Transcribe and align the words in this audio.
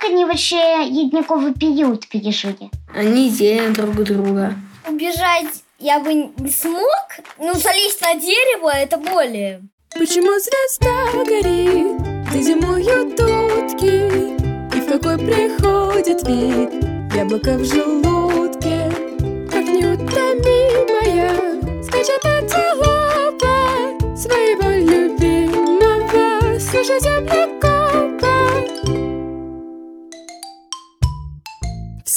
как 0.00 0.10
они 0.10 0.24
вообще 0.24 0.84
ледниковый 0.84 1.52
период 1.52 2.06
пережили? 2.08 2.70
Они 2.94 3.28
ели 3.28 3.68
друг 3.68 3.94
друга. 4.02 4.54
Убежать 4.88 5.62
я 5.78 6.00
бы 6.00 6.14
не 6.14 6.50
смог, 6.50 7.08
ну 7.38 7.52
залезть 7.54 8.00
на 8.00 8.14
дерево 8.14 8.70
это 8.70 8.96
более. 8.96 9.62
Почему 9.94 10.30
звезда 10.38 11.24
горит, 11.24 12.00
где 12.30 12.42
зимуют 12.42 13.20
утки, 13.20 14.36
И 14.76 14.80
в 14.80 14.88
какой 14.88 15.18
приходит 15.18 16.26
вид 16.26 17.14
яблоко 17.14 17.56
в 17.58 17.64
желудке, 17.64 17.99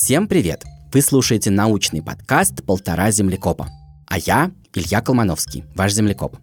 Всем 0.03 0.27
привет! 0.27 0.65
Вы 0.91 1.01
слушаете 1.01 1.49
научный 1.49 2.01
подкаст 2.01 2.61
«Полтора 2.65 3.09
землекопа». 3.11 3.69
А 4.05 4.17
я 4.17 4.51
Илья 4.73 4.99
Колмановский, 4.99 5.63
ваш 5.75 5.93
землекоп. 5.93 6.35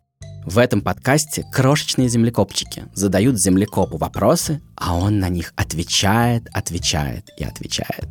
В 0.46 0.56
этом 0.56 0.80
подкасте 0.80 1.45
крошечные 1.52 2.09
землекопчики 2.09 2.84
задают 2.95 3.38
землекопу 3.38 3.98
вопросы, 3.98 4.62
а 4.77 4.96
он 4.96 5.18
на 5.18 5.28
них 5.28 5.52
отвечает, 5.56 6.48
отвечает 6.54 7.28
и 7.37 7.45
отвечает. 7.45 8.09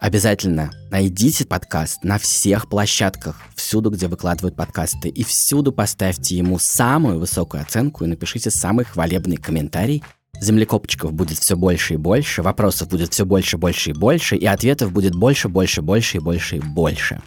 Обязательно 0.00 0.70
найдите 0.90 1.44
подкаст 1.44 2.02
на 2.02 2.16
всех 2.16 2.70
площадках, 2.70 3.36
всюду, 3.54 3.90
где 3.90 4.08
выкладывают 4.08 4.56
подкасты, 4.56 5.10
и 5.10 5.24
всюду 5.24 5.72
поставьте 5.72 6.38
ему 6.38 6.58
самую 6.58 7.18
высокую 7.18 7.62
оценку 7.62 8.04
и 8.04 8.08
напишите 8.08 8.50
самый 8.50 8.86
хвалебный 8.86 9.36
комментарий. 9.36 10.02
Землекопчиков 10.40 11.12
будет 11.12 11.38
все 11.38 11.56
больше 11.56 11.94
и 11.94 11.96
больше, 11.96 12.42
вопросов 12.42 12.88
будет 12.88 13.12
все 13.12 13.26
больше, 13.26 13.56
больше 13.56 13.90
и 13.90 13.92
больше, 13.92 14.36
и 14.36 14.46
ответов 14.46 14.92
будет 14.92 15.14
больше, 15.14 15.48
больше, 15.48 15.82
больше 15.82 16.18
и 16.18 16.20
больше 16.20 16.56
и 16.56 16.60
больше. 16.60 17.20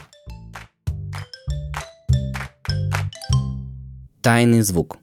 Тайный 4.22 4.62
звук. 4.62 4.98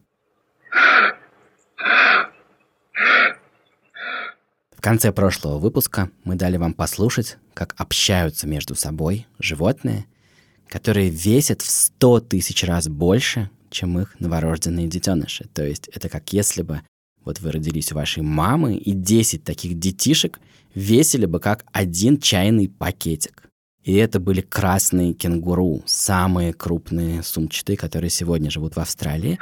В 4.74 4.80
конце 4.80 5.12
прошлого 5.12 5.58
выпуска 5.58 6.08
мы 6.24 6.36
дали 6.36 6.56
вам 6.56 6.72
послушать, 6.72 7.36
как 7.52 7.74
общаются 7.76 8.46
между 8.46 8.74
собой 8.74 9.26
животные, 9.38 10.06
которые 10.68 11.10
весят 11.10 11.62
в 11.62 11.68
100 11.68 12.20
тысяч 12.20 12.64
раз 12.64 12.88
больше, 12.88 13.50
чем 13.70 13.98
их 13.98 14.18
новорожденные 14.20 14.86
детеныши. 14.86 15.46
То 15.52 15.66
есть 15.66 15.88
это 15.88 16.08
как 16.08 16.32
если 16.32 16.62
бы 16.62 16.82
вот 17.28 17.40
вы 17.40 17.52
родились 17.52 17.92
у 17.92 17.94
вашей 17.94 18.22
мамы, 18.22 18.76
и 18.76 18.92
10 18.92 19.44
таких 19.44 19.78
детишек 19.78 20.40
весили 20.74 21.26
бы 21.26 21.40
как 21.40 21.66
один 21.72 22.18
чайный 22.18 22.70
пакетик. 22.70 23.50
И 23.84 23.94
это 23.96 24.18
были 24.18 24.40
красные 24.40 25.12
кенгуру, 25.12 25.82
самые 25.84 26.54
крупные 26.54 27.22
сумчатые, 27.22 27.76
которые 27.76 28.08
сегодня 28.08 28.50
живут 28.50 28.76
в 28.76 28.80
Австралии. 28.80 29.38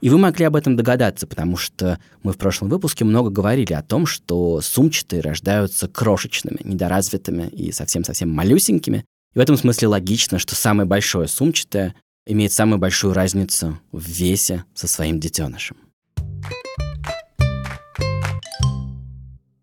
И 0.00 0.10
вы 0.10 0.18
могли 0.18 0.46
об 0.46 0.56
этом 0.56 0.74
догадаться, 0.74 1.28
потому 1.28 1.56
что 1.56 2.00
мы 2.24 2.32
в 2.32 2.38
прошлом 2.38 2.70
выпуске 2.70 3.04
много 3.04 3.30
говорили 3.30 3.72
о 3.72 3.82
том, 3.82 4.06
что 4.06 4.60
сумчатые 4.60 5.22
рождаются 5.22 5.86
крошечными, 5.86 6.58
недоразвитыми 6.64 7.46
и 7.50 7.70
совсем-совсем 7.70 8.30
малюсенькими. 8.30 9.04
И 9.34 9.38
в 9.38 9.40
этом 9.40 9.56
смысле 9.56 9.86
логично, 9.86 10.40
что 10.40 10.56
самое 10.56 10.88
большое 10.88 11.28
сумчатое 11.28 11.94
имеет 12.26 12.52
самую 12.52 12.80
большую 12.80 13.12
разницу 13.12 13.78
в 13.92 14.04
весе 14.08 14.64
со 14.74 14.88
своим 14.88 15.20
детенышем. 15.20 15.76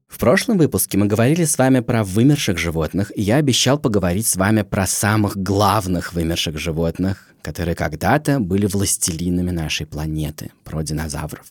В 0.07 0.19
прошлом 0.19 0.57
выпуске 0.57 0.97
мы 0.97 1.05
говорили 1.05 1.45
с 1.45 1.57
вами 1.57 1.79
про 1.79 2.03
вымерших 2.03 2.57
животных, 2.57 3.11
и 3.15 3.21
я 3.21 3.35
обещал 3.35 3.77
поговорить 3.77 4.25
с 4.25 4.35
вами 4.35 4.63
про 4.63 4.87
самых 4.87 5.37
главных 5.37 6.13
вымерших 6.13 6.57
животных, 6.57 7.33
которые 7.43 7.75
когда-то 7.75 8.39
были 8.39 8.65
властелинами 8.65 9.51
нашей 9.51 9.85
планеты, 9.85 10.51
про 10.63 10.81
динозавров. 10.81 11.45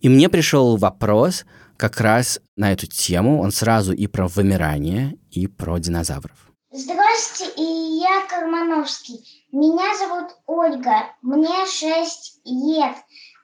И 0.00 0.08
мне 0.08 0.28
пришел 0.28 0.76
вопрос 0.76 1.44
как 1.76 2.00
раз 2.00 2.40
на 2.56 2.72
эту 2.72 2.86
тему, 2.86 3.40
он 3.40 3.52
сразу 3.52 3.92
и 3.92 4.06
про 4.06 4.26
вымирание, 4.26 5.16
и 5.30 5.46
про 5.46 5.78
динозавров. 5.78 6.36
Здравствуйте, 6.72 7.52
и 7.56 8.00
я 8.00 8.26
Кармановский. 8.28 9.46
Меня 9.52 9.96
зовут 9.96 10.30
Ольга, 10.46 11.06
мне 11.22 11.66
6 11.66 12.40
лет. 12.44 12.96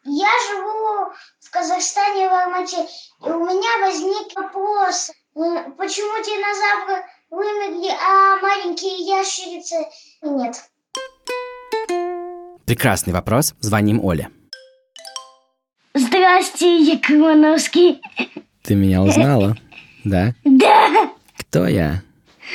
Я 0.08 0.28
живу 0.48 1.12
в 1.40 1.50
Казахстане, 1.50 2.28
в 2.28 2.32
Алмате, 2.32 2.86
и 3.24 3.28
у 3.28 3.44
меня 3.44 3.86
возник 3.86 4.36
вопрос, 4.36 5.10
почему 5.34 6.22
динозавры 6.22 7.04
вымерли, 7.28 7.90
а 7.90 8.36
маленькие 8.40 9.04
ящерицы 9.04 9.74
нет? 10.22 10.62
Прекрасный 12.66 13.12
вопрос. 13.12 13.54
Звоним 13.60 14.04
Оле. 14.04 14.30
Здрасте, 15.94 16.76
Якимановский. 16.76 18.00
Ты 18.62 18.76
меня 18.76 19.02
узнала? 19.02 19.56
Да? 20.04 20.34
Да, 20.44 21.10
Кто 21.40 21.66
я? 21.66 22.02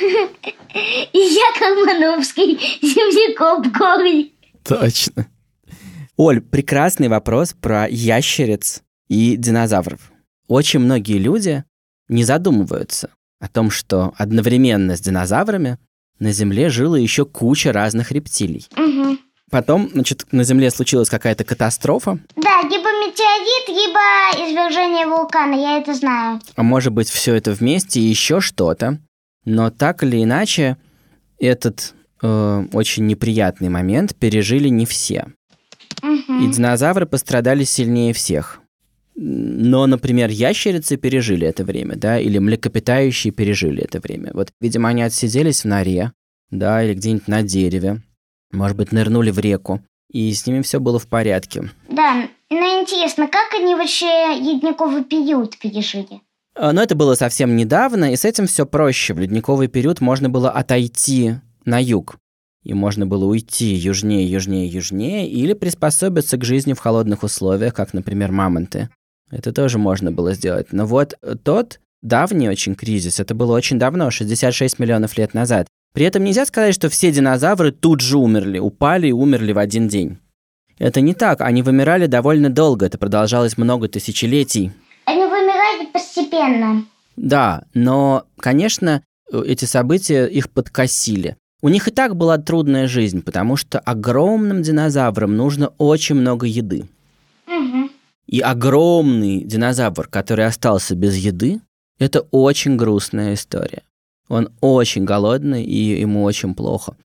я 1.12 1.52
Кармановский, 1.58 2.56
землекоп 2.80 3.66
горный. 3.66 4.34
Точно. 4.64 5.26
Оль, 6.24 6.40
прекрасный 6.40 7.08
вопрос 7.08 7.52
про 7.52 7.88
ящериц 7.88 8.82
и 9.08 9.34
динозавров. 9.36 10.12
Очень 10.46 10.78
многие 10.78 11.18
люди 11.18 11.64
не 12.06 12.22
задумываются 12.22 13.10
о 13.40 13.48
том, 13.48 13.72
что 13.72 14.14
одновременно 14.16 14.96
с 14.96 15.00
динозаврами 15.00 15.78
на 16.20 16.30
Земле 16.30 16.68
жило 16.68 16.94
еще 16.94 17.24
куча 17.24 17.72
разных 17.72 18.12
рептилий. 18.12 18.68
Угу. 18.76 19.18
Потом, 19.50 19.90
значит, 19.92 20.24
на 20.30 20.44
Земле 20.44 20.70
случилась 20.70 21.08
какая-то 21.08 21.42
катастрофа, 21.42 22.20
Да, 22.36 22.60
либо 22.62 22.88
метеорит, 23.02 23.68
либо 23.68 24.46
извержение 24.48 25.08
вулкана, 25.08 25.56
я 25.56 25.78
это 25.78 25.92
знаю. 25.92 26.40
а 26.54 26.62
может 26.62 26.92
быть 26.92 27.10
все 27.10 27.34
это 27.34 27.50
вместе 27.50 27.98
и 27.98 28.04
еще 28.04 28.40
что-то. 28.40 29.00
Но 29.44 29.70
так 29.70 30.04
или 30.04 30.22
иначе, 30.22 30.76
этот 31.40 31.94
э, 32.22 32.64
очень 32.72 33.08
неприятный 33.08 33.70
момент 33.70 34.14
пережили 34.14 34.68
не 34.68 34.86
все. 34.86 35.26
Мгм. 36.02 36.44
И 36.44 36.52
динозавры 36.52 37.06
пострадали 37.06 37.64
сильнее 37.64 38.12
всех. 38.12 38.60
Но, 39.14 39.86
например, 39.86 40.30
ящерицы 40.30 40.96
пережили 40.96 41.46
это 41.46 41.64
время, 41.64 41.96
да, 41.96 42.18
или 42.18 42.38
млекопитающие 42.38 43.32
пережили 43.32 43.82
это 43.82 44.00
время. 44.00 44.30
Вот, 44.32 44.48
видимо, 44.60 44.88
они 44.88 45.02
отсиделись 45.02 45.62
в 45.62 45.66
норе, 45.66 46.12
да, 46.50 46.82
или 46.82 46.94
где-нибудь 46.94 47.28
на 47.28 47.42
дереве, 47.42 48.02
может 48.52 48.76
быть, 48.76 48.92
нырнули 48.92 49.30
в 49.30 49.38
реку, 49.38 49.80
и 50.10 50.32
с 50.32 50.46
ними 50.46 50.62
все 50.62 50.80
было 50.80 50.98
в 50.98 51.06
порядке. 51.06 51.70
Да, 51.88 52.28
но 52.50 52.80
интересно, 52.80 53.28
как 53.28 53.54
они 53.54 53.74
вообще 53.74 54.06
ледниковый 54.40 55.04
период 55.04 55.58
пережили? 55.58 56.20
А, 56.54 56.72
Но 56.72 56.82
это 56.82 56.94
было 56.94 57.14
совсем 57.14 57.56
недавно, 57.56 58.12
и 58.12 58.16
с 58.16 58.24
этим 58.24 58.46
все 58.46 58.66
проще. 58.66 59.14
В 59.14 59.18
ледниковый 59.18 59.68
период 59.68 60.00
можно 60.00 60.28
было 60.28 60.50
отойти 60.50 61.34
на 61.64 61.82
юг. 61.82 62.16
И 62.64 62.74
можно 62.74 63.06
было 63.06 63.24
уйти 63.24 63.74
южнее, 63.74 64.30
южнее, 64.30 64.66
южнее, 64.66 65.28
или 65.28 65.52
приспособиться 65.52 66.36
к 66.36 66.44
жизни 66.44 66.74
в 66.74 66.78
холодных 66.78 67.22
условиях, 67.22 67.74
как, 67.74 67.92
например, 67.92 68.30
мамонты. 68.30 68.88
Это 69.30 69.52
тоже 69.52 69.78
можно 69.78 70.12
было 70.12 70.34
сделать. 70.34 70.68
Но 70.72 70.86
вот 70.86 71.14
тот 71.42 71.80
давний 72.02 72.48
очень 72.48 72.74
кризис, 72.74 73.18
это 73.18 73.34
было 73.34 73.54
очень 73.56 73.78
давно, 73.78 74.10
66 74.10 74.78
миллионов 74.78 75.16
лет 75.16 75.34
назад. 75.34 75.66
При 75.92 76.06
этом 76.06 76.24
нельзя 76.24 76.46
сказать, 76.46 76.74
что 76.74 76.88
все 76.88 77.12
динозавры 77.12 77.72
тут 77.72 78.00
же 78.00 78.18
умерли, 78.18 78.58
упали 78.58 79.08
и 79.08 79.12
умерли 79.12 79.52
в 79.52 79.58
один 79.58 79.88
день. 79.88 80.18
Это 80.78 81.00
не 81.00 81.14
так, 81.14 81.40
они 81.40 81.62
вымирали 81.62 82.06
довольно 82.06 82.48
долго, 82.48 82.86
это 82.86 82.98
продолжалось 82.98 83.58
много 83.58 83.88
тысячелетий. 83.88 84.72
Они 85.04 85.22
вымирали 85.22 85.86
постепенно. 85.92 86.84
Да, 87.16 87.64
но, 87.74 88.26
конечно, 88.38 89.02
э, 89.30 89.42
эти 89.46 89.64
события 89.64 90.26
их 90.26 90.50
подкосили. 90.50 91.36
У 91.64 91.68
них 91.68 91.86
и 91.86 91.92
так 91.92 92.16
была 92.16 92.38
трудная 92.38 92.88
жизнь, 92.88 93.22
потому 93.22 93.56
что 93.56 93.78
огромным 93.78 94.62
динозаврам 94.62 95.34
нужно 95.36 95.68
очень 95.78 96.16
много 96.16 96.44
еды. 96.44 96.88
Угу. 97.46 97.90
И 98.26 98.40
огромный 98.40 99.44
динозавр, 99.44 100.08
который 100.08 100.46
остался 100.46 100.96
без 100.96 101.16
еды, 101.16 101.60
это 102.00 102.26
очень 102.32 102.76
грустная 102.76 103.34
история. 103.34 103.82
Он 104.28 104.48
очень 104.60 105.04
голодный, 105.04 105.62
и 105.62 106.00
ему 106.00 106.24
очень 106.24 106.54
плохо. 106.54 106.96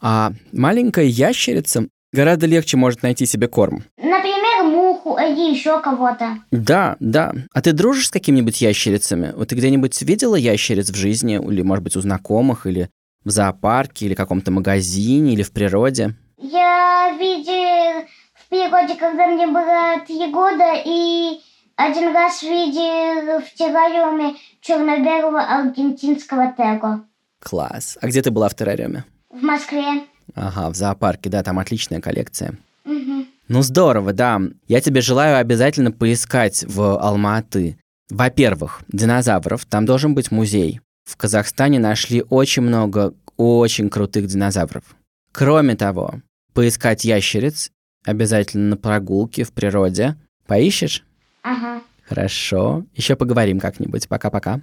А 0.00 0.32
маленькая 0.50 1.04
ящерица 1.04 1.88
гораздо 2.12 2.46
легче 2.46 2.78
может 2.78 3.02
найти 3.02 3.26
себе 3.26 3.48
корм. 3.48 3.84
Например, 3.98 4.64
муху 4.64 5.18
или 5.18 5.54
еще 5.54 5.82
кого-то. 5.82 6.38
Да, 6.50 6.96
да. 7.00 7.34
А 7.52 7.60
ты 7.60 7.72
дружишь 7.72 8.06
с 8.06 8.10
какими-нибудь 8.10 8.62
ящерицами? 8.62 9.34
Вот 9.36 9.48
ты 9.48 9.56
где-нибудь 9.56 10.00
видела 10.02 10.36
ящериц 10.36 10.88
в 10.88 10.96
жизни, 10.96 11.34
или, 11.34 11.60
может 11.60 11.84
быть, 11.84 11.96
у 11.96 12.00
знакомых, 12.00 12.66
или 12.66 12.88
в 13.26 13.30
зоопарке, 13.30 14.06
или 14.06 14.14
каком-то 14.14 14.50
магазине, 14.50 15.34
или 15.34 15.42
в 15.42 15.52
природе? 15.52 16.14
Я 16.38 17.14
видел 17.18 18.06
в 18.34 18.48
периоде, 18.48 18.94
когда 18.94 19.26
мне 19.26 19.46
было 19.46 20.00
три 20.06 20.32
года, 20.32 20.80
и 20.84 21.40
один 21.76 22.14
раз 22.14 22.42
видел 22.42 23.40
в 23.40 23.52
террариуме 23.54 24.36
черно-белого 24.62 25.40
аргентинского 25.40 26.54
tego 26.56 27.00
Класс. 27.40 27.98
А 28.00 28.06
где 28.06 28.22
ты 28.22 28.30
была 28.30 28.48
в 28.48 28.54
террариуме? 28.54 29.04
в 29.30 29.42
Москве. 29.42 30.04
Ага, 30.34 30.70
в 30.70 30.74
зоопарке, 30.74 31.28
да, 31.28 31.42
там 31.42 31.58
отличная 31.58 32.00
коллекция. 32.00 32.56
Мгм. 32.84 33.26
Ну 33.48 33.62
здорово, 33.62 34.12
да. 34.12 34.40
Я 34.66 34.80
тебе 34.80 35.00
желаю 35.00 35.38
обязательно 35.38 35.92
поискать 35.92 36.64
в 36.66 36.98
Алма-Аты. 36.98 37.78
Во-первых, 38.08 38.80
динозавров, 38.88 39.64
там 39.66 39.84
должен 39.84 40.14
быть 40.14 40.30
музей. 40.30 40.80
В 41.06 41.16
Казахстане 41.16 41.78
нашли 41.78 42.24
очень 42.28 42.62
много 42.62 43.14
очень 43.36 43.88
крутых 43.88 44.26
динозавров. 44.26 44.96
Кроме 45.30 45.76
того, 45.76 46.14
поискать 46.52 47.04
ящериц 47.04 47.70
обязательно 48.04 48.70
на 48.70 48.76
прогулке 48.76 49.44
в 49.44 49.52
природе. 49.52 50.16
Поищешь? 50.46 51.04
Ага. 51.42 51.80
Хорошо. 52.08 52.84
Еще 52.94 53.14
поговорим 53.14 53.60
как-нибудь. 53.60 54.08
Пока-пока. 54.08 54.62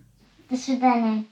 До 0.49 0.57
свидания. 0.57 1.23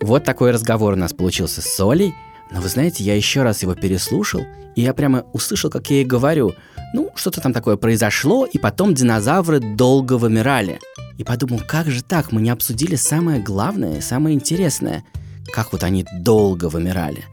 Вот 0.00 0.24
такой 0.24 0.52
разговор 0.52 0.94
у 0.94 0.96
нас 0.96 1.12
получился 1.12 1.60
с 1.60 1.66
Солей. 1.66 2.14
Но 2.50 2.60
вы 2.60 2.68
знаете, 2.68 3.04
я 3.04 3.14
еще 3.14 3.42
раз 3.42 3.62
его 3.62 3.74
переслушал, 3.74 4.42
и 4.74 4.82
я 4.82 4.92
прямо 4.94 5.24
услышал, 5.32 5.70
как 5.70 5.88
я 5.90 5.96
ей 5.96 6.04
говорю. 6.04 6.54
Ну, 6.92 7.10
что-то 7.14 7.40
там 7.40 7.52
такое 7.52 7.76
произошло, 7.76 8.44
и 8.44 8.58
потом 8.58 8.94
динозавры 8.94 9.60
долго 9.60 10.14
вымирали. 10.14 10.80
И 11.16 11.24
подумал, 11.24 11.60
как 11.66 11.88
же 11.88 12.02
так, 12.02 12.32
мы 12.32 12.40
не 12.40 12.50
обсудили 12.50 12.96
самое 12.96 13.40
главное, 13.40 14.00
самое 14.00 14.34
интересное. 14.34 15.04
Как 15.52 15.72
вот 15.72 15.84
они 15.84 16.04
долго 16.20 16.68
вымирали. 16.68 17.24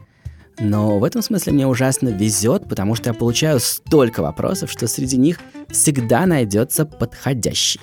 Но 0.60 0.98
в 0.98 1.04
этом 1.04 1.22
смысле 1.22 1.52
мне 1.52 1.66
ужасно 1.66 2.08
везет, 2.08 2.68
потому 2.68 2.94
что 2.94 3.10
я 3.10 3.14
получаю 3.14 3.60
столько 3.60 4.22
вопросов, 4.22 4.70
что 4.70 4.88
среди 4.88 5.16
них 5.16 5.38
всегда 5.68 6.26
найдется 6.26 6.84
подходящий. 6.84 7.80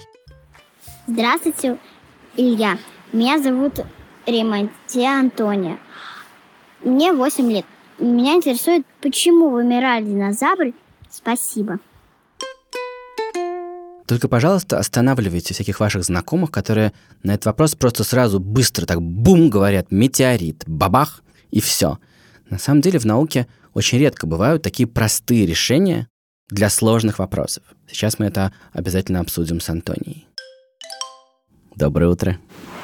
Здравствуйте, 1.08 1.78
Илья. 2.36 2.78
Меня 3.14 3.42
зовут 3.42 3.80
Ремонтия 4.26 5.20
Антония. 5.20 5.78
Мне 6.86 7.12
8 7.12 7.52
лет. 7.52 7.66
Меня 7.98 8.36
интересует, 8.36 8.86
почему 9.02 9.50
вымирали 9.50 10.06
динозавры. 10.06 10.74
Спасибо. 11.10 11.80
Только, 14.08 14.28
пожалуйста, 14.28 14.78
останавливайте 14.78 15.56
всяких 15.56 15.80
ваших 15.80 16.04
знакомых, 16.04 16.52
которые 16.52 16.94
на 17.24 17.32
этот 17.32 17.48
вопрос 17.48 17.74
просто 17.74 18.04
сразу 18.04 18.40
быстро 18.40 18.86
так 18.86 19.02
бум 19.02 19.50
говорят 19.50 19.92
метеорит, 19.92 20.64
бабах 20.68 21.24
и 21.50 21.60
все. 21.60 21.98
На 22.52 22.60
самом 22.60 22.82
деле 22.82 23.00
в 23.00 23.06
науке 23.06 23.48
очень 23.74 23.98
редко 23.98 24.28
бывают 24.28 24.62
такие 24.62 24.88
простые 24.88 25.48
решения 25.48 26.08
для 26.50 26.70
сложных 26.70 27.18
вопросов. 27.18 27.64
Сейчас 27.88 28.20
мы 28.20 28.28
это 28.28 28.54
обязательно 28.74 29.22
обсудим 29.22 29.60
с 29.60 29.70
Антонией. 29.70 30.28
Доброе 31.76 32.10
утро. 32.10 32.38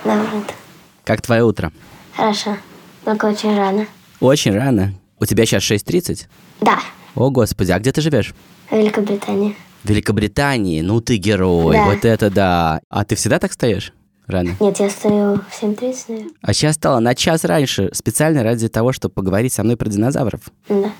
Доброе 0.03 0.41
утро. 0.41 0.55
Как 1.03 1.21
твое 1.21 1.43
утро? 1.43 1.71
Хорошо. 2.15 2.57
Только 3.03 3.25
очень 3.25 3.55
рано. 3.57 3.85
Очень 4.19 4.53
рано. 4.55 4.93
У 5.19 5.25
тебя 5.25 5.45
сейчас 5.45 5.63
6.30? 5.63 6.27
Да, 6.61 6.79
О, 7.15 7.29
господи, 7.29 7.71
а 7.71 7.79
где 7.79 7.91
ты 7.91 8.01
живешь? 8.01 8.33
Великобритания. 8.71 9.53
В 9.83 9.89
Великобритании? 9.89 10.81
Ну 10.81 11.01
ты 11.01 11.17
герой, 11.17 11.75
Да. 11.75 11.85
вот 11.85 12.05
это 12.05 12.29
да. 12.29 12.81
А 12.89 13.03
ты 13.03 13.15
всегда 13.15 13.39
так 13.39 13.51
стоишь? 13.53 13.93
Рано. 14.27 14.55
Нет, 14.59 14.79
я 14.79 14.89
стою 14.89 15.35
в 15.49 15.63
7.30, 15.63 15.95
наверное. 16.07 16.31
А 16.41 16.53
сейчас 16.53 16.75
стало 16.75 16.99
на 16.99 17.15
час 17.15 17.43
раньше, 17.43 17.89
специально 17.93 18.43
ради 18.43 18.69
того, 18.69 18.93
чтобы 18.93 19.13
поговорить 19.13 19.51
со 19.51 19.63
мной 19.63 19.75
про 19.77 19.89
динозавров. 19.89 20.41
Да. 20.69 20.91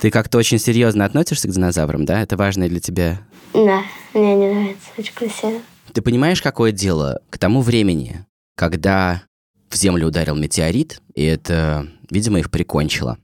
Ты 0.00 0.10
как-то 0.10 0.36
очень 0.38 0.58
серьезно 0.58 1.04
относишься 1.06 1.48
к 1.48 1.52
динозаврам, 1.52 2.04
да? 2.04 2.20
Это 2.20 2.36
важно 2.36 2.68
для 2.68 2.80
тебя. 2.80 3.20
Да, 3.54 3.82
мне 4.12 4.34
не 4.34 4.48
нравится. 4.52 4.88
Очень 4.98 5.14
красиво. 5.14 5.60
Ты 5.94 6.02
понимаешь, 6.02 6.42
какое 6.42 6.70
дело 6.72 7.20
к 7.30 7.38
тому 7.38 7.62
времени, 7.62 8.26
когда 8.56 9.22
в 9.68 9.76
Землю 9.76 10.08
ударил 10.08 10.36
метеорит, 10.36 11.00
и 11.14 11.22
это, 11.22 11.86
видимо, 12.10 12.38
их 12.38 12.50
прикончило. 12.50 13.18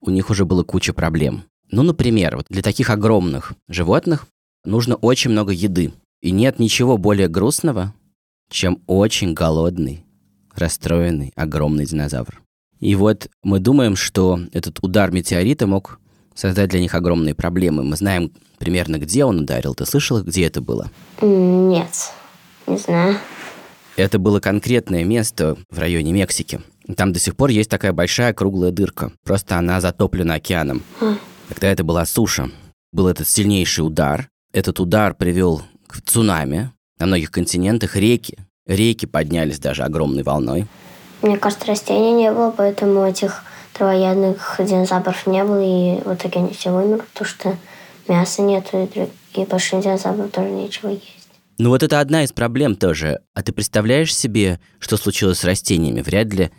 У 0.00 0.10
них 0.10 0.30
уже 0.30 0.44
было 0.44 0.62
куча 0.62 0.92
проблем. 0.92 1.44
Ну, 1.70 1.82
например, 1.82 2.36
вот 2.36 2.46
для 2.48 2.62
таких 2.62 2.90
огромных 2.90 3.52
животных 3.68 4.26
нужно 4.64 4.94
очень 4.96 5.30
много 5.30 5.52
еды. 5.52 5.92
И 6.20 6.30
нет 6.30 6.58
ничего 6.58 6.98
более 6.98 7.28
грустного, 7.28 7.94
чем 8.50 8.82
очень 8.86 9.34
голодный, 9.34 10.04
расстроенный, 10.54 11.32
огромный 11.36 11.84
динозавр. 11.84 12.40
И 12.80 12.94
вот 12.94 13.28
мы 13.42 13.58
думаем, 13.58 13.96
что 13.96 14.40
этот 14.52 14.78
удар 14.82 15.10
метеорита 15.10 15.66
мог 15.66 16.00
создать 16.34 16.70
для 16.70 16.80
них 16.80 16.94
огромные 16.94 17.34
проблемы. 17.34 17.82
Мы 17.82 17.96
знаем 17.96 18.32
примерно, 18.58 18.98
где 18.98 19.24
он 19.24 19.40
ударил. 19.40 19.74
Ты 19.74 19.84
слышала, 19.84 20.22
где 20.22 20.44
это 20.46 20.60
было? 20.60 20.90
Нет, 21.20 22.12
не 22.66 22.78
знаю. 22.78 23.18
Это 23.98 24.20
было 24.20 24.38
конкретное 24.38 25.02
место 25.02 25.56
в 25.70 25.78
районе 25.80 26.12
Мексики. 26.12 26.60
Там 26.96 27.12
до 27.12 27.18
сих 27.18 27.34
пор 27.34 27.50
есть 27.50 27.68
такая 27.68 27.92
большая 27.92 28.32
круглая 28.32 28.70
дырка. 28.70 29.10
Просто 29.24 29.58
она 29.58 29.80
затоплена 29.80 30.34
океаном. 30.34 30.84
Тогда 31.48 31.66
это 31.66 31.82
была 31.82 32.06
суша. 32.06 32.48
Был 32.92 33.08
этот 33.08 33.28
сильнейший 33.28 33.84
удар. 33.84 34.28
Этот 34.52 34.78
удар 34.78 35.16
привел 35.16 35.62
к 35.88 36.00
цунами. 36.02 36.70
На 37.00 37.06
многих 37.06 37.32
континентах 37.32 37.96
реки. 37.96 38.38
Реки 38.68 39.04
поднялись 39.04 39.58
даже 39.58 39.82
огромной 39.82 40.22
волной. 40.22 40.68
Мне 41.20 41.36
кажется, 41.36 41.66
растений 41.66 42.12
не 42.12 42.30
было, 42.30 42.54
поэтому 42.56 43.04
этих 43.04 43.42
травоядных 43.72 44.60
динозавров 44.60 45.26
не 45.26 45.42
было, 45.42 45.60
и 45.60 46.00
в 46.04 46.14
итоге 46.14 46.38
они 46.38 46.52
все 46.52 46.70
вымерли, 46.70 47.02
потому 47.12 47.28
что 47.28 47.56
мяса 48.06 48.42
нет, 48.42 48.68
и, 48.72 49.08
и 49.34 49.44
большим 49.44 49.80
динозаврам 49.80 50.28
тоже 50.28 50.50
нечего 50.50 50.90
есть. 50.90 51.17
Ну 51.58 51.70
вот 51.70 51.82
это 51.82 51.98
одна 51.98 52.22
из 52.22 52.32
проблем 52.32 52.76
тоже. 52.76 53.20
А 53.34 53.42
ты 53.42 53.52
представляешь 53.52 54.14
себе, 54.14 54.60
что 54.78 54.96
случилось 54.96 55.38
с 55.40 55.44
растениями? 55.44 56.00
Вряд 56.00 56.32
ли 56.32 56.50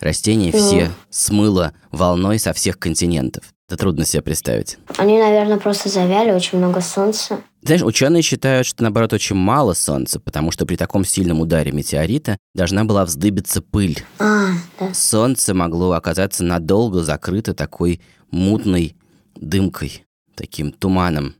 растения 0.00 0.50
все 0.50 0.90
смыло 1.10 1.72
волной 1.92 2.40
со 2.40 2.52
всех 2.52 2.78
континентов. 2.78 3.44
Это 3.68 3.76
трудно 3.78 4.04
себе 4.04 4.22
представить. 4.22 4.78
Они, 4.96 5.18
наверное, 5.18 5.58
просто 5.58 5.90
завяли, 5.90 6.32
очень 6.32 6.58
много 6.58 6.80
солнца. 6.80 7.40
Знаешь, 7.62 7.82
ученые 7.82 8.22
считают, 8.22 8.66
что 8.66 8.82
наоборот 8.82 9.12
очень 9.12 9.36
мало 9.36 9.74
солнца, 9.74 10.18
потому 10.18 10.50
что 10.50 10.64
при 10.64 10.76
таком 10.76 11.04
сильном 11.04 11.40
ударе 11.40 11.70
метеорита 11.70 12.38
должна 12.54 12.84
была 12.84 13.04
вздыбиться 13.04 13.60
пыль. 13.60 14.02
А, 14.18 14.48
да. 14.80 14.94
Солнце 14.94 15.54
могло 15.54 15.92
оказаться 15.92 16.42
надолго 16.44 17.02
закрыто 17.02 17.52
такой 17.52 18.00
мутной 18.30 18.96
дымкой, 19.36 20.06
таким 20.34 20.72
туманом. 20.72 21.34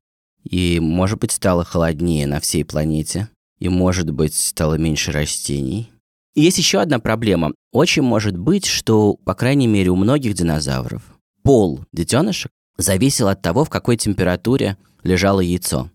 И, 0.45 0.81
может 0.81 1.19
быть, 1.19 1.33
стало 1.33 1.65
холоднее 1.65 2.27
на 2.27 2.41
всей 2.41 2.65
планете. 2.65 3.29
И, 3.59 3.69
может 3.69 4.11
быть, 4.11 4.35
стало 4.35 4.75
меньше 4.75 5.13
растений. 5.13 5.91
И 6.35 6.43
есть 6.43 6.59
еще 6.59 6.81
одна 6.81 6.99
проблема. 7.01 7.53
Очень 7.73 8.03
может 8.03 8.37
быть, 8.37 8.65
что, 8.65 9.15
по 9.15 9.35
крайней 9.35 9.67
мере, 9.67 9.91
у 9.91 9.97
многих 9.97 10.35
динозавров 10.35 11.03
пол 11.49 11.81
детенышек 11.93 12.53
зависел 12.77 13.29
от 13.29 13.41
того, 13.41 13.65
в 13.65 13.71
какой 13.71 13.97
температуре 13.97 14.77
лежало 15.03 15.41
яйцо. 15.41 15.91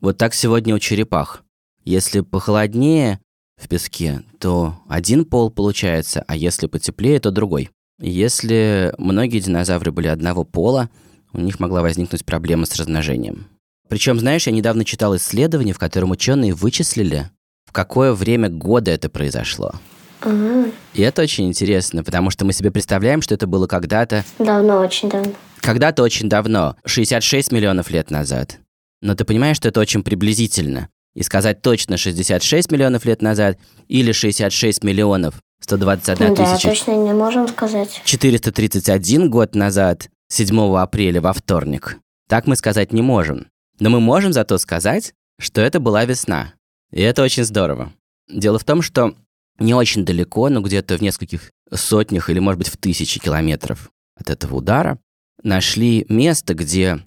Вот 0.00 0.16
так 0.16 0.32
сегодня 0.32 0.74
у 0.74 0.78
черепах. 0.78 1.42
Если 1.84 2.20
похолоднее 2.20 3.20
в 3.60 3.68
песке, 3.68 4.22
то 4.38 4.76
один 4.88 5.24
пол 5.24 5.50
получается, 5.50 6.24
а 6.28 6.36
если 6.36 6.68
потеплее, 6.68 7.18
то 7.18 7.30
другой. 7.32 7.70
Если 8.00 8.94
многие 8.96 9.40
динозавры 9.40 9.92
были 9.92 10.06
одного 10.06 10.44
пола, 10.44 10.88
у 11.32 11.40
них 11.40 11.60
могла 11.60 11.82
возникнуть 11.82 12.24
проблема 12.24 12.66
с 12.66 12.76
размножением. 12.76 13.46
Причем, 13.92 14.18
знаешь, 14.18 14.46
я 14.46 14.54
недавно 14.54 14.86
читал 14.86 15.14
исследование, 15.16 15.74
в 15.74 15.78
котором 15.78 16.12
ученые 16.12 16.54
вычислили, 16.54 17.28
в 17.66 17.72
какое 17.72 18.14
время 18.14 18.48
года 18.48 18.90
это 18.90 19.10
произошло. 19.10 19.74
Ага. 20.22 20.70
И 20.94 21.02
это 21.02 21.20
очень 21.20 21.46
интересно, 21.46 22.02
потому 22.02 22.30
что 22.30 22.46
мы 22.46 22.54
себе 22.54 22.70
представляем, 22.70 23.20
что 23.20 23.34
это 23.34 23.46
было 23.46 23.66
когда-то, 23.66 24.24
Давно, 24.38 24.78
очень 24.78 25.10
давно. 25.10 25.34
когда-то 25.60 26.02
очень 26.02 26.30
давно, 26.30 26.74
66 26.86 27.52
миллионов 27.52 27.90
лет 27.90 28.10
назад. 28.10 28.60
Но 29.02 29.14
ты 29.14 29.26
понимаешь, 29.26 29.58
что 29.58 29.68
это 29.68 29.80
очень 29.80 30.02
приблизительно. 30.02 30.88
И 31.14 31.22
сказать 31.22 31.60
точно 31.60 31.98
66 31.98 32.72
миллионов 32.72 33.04
лет 33.04 33.20
назад 33.20 33.58
или 33.88 34.12
66 34.12 34.84
миллионов 34.84 35.34
121 35.60 36.34
да, 36.34 36.46
тысяча 36.46 36.70
точно 36.70 36.92
не 36.92 37.12
можем 37.12 37.46
сказать. 37.46 38.00
431 38.06 39.28
год 39.28 39.54
назад, 39.54 40.08
7 40.28 40.78
апреля 40.78 41.20
во 41.20 41.34
вторник. 41.34 41.98
Так 42.26 42.46
мы 42.46 42.56
сказать 42.56 42.94
не 42.94 43.02
можем. 43.02 43.48
Но 43.82 43.90
мы 43.90 43.98
можем 43.98 44.32
зато 44.32 44.58
сказать, 44.58 45.12
что 45.40 45.60
это 45.60 45.80
была 45.80 46.04
весна. 46.04 46.54
И 46.92 47.00
это 47.00 47.20
очень 47.20 47.42
здорово. 47.42 47.92
Дело 48.28 48.60
в 48.60 48.64
том, 48.64 48.80
что 48.80 49.16
не 49.58 49.74
очень 49.74 50.04
далеко, 50.04 50.48
но 50.50 50.60
где-то 50.60 50.96
в 50.96 51.00
нескольких 51.02 51.50
сотнях 51.74 52.30
или, 52.30 52.38
может 52.38 52.58
быть, 52.58 52.68
в 52.68 52.76
тысячи 52.76 53.18
километров 53.18 53.90
от 54.14 54.30
этого 54.30 54.58
удара 54.58 55.00
нашли 55.42 56.06
место, 56.08 56.54
где 56.54 57.00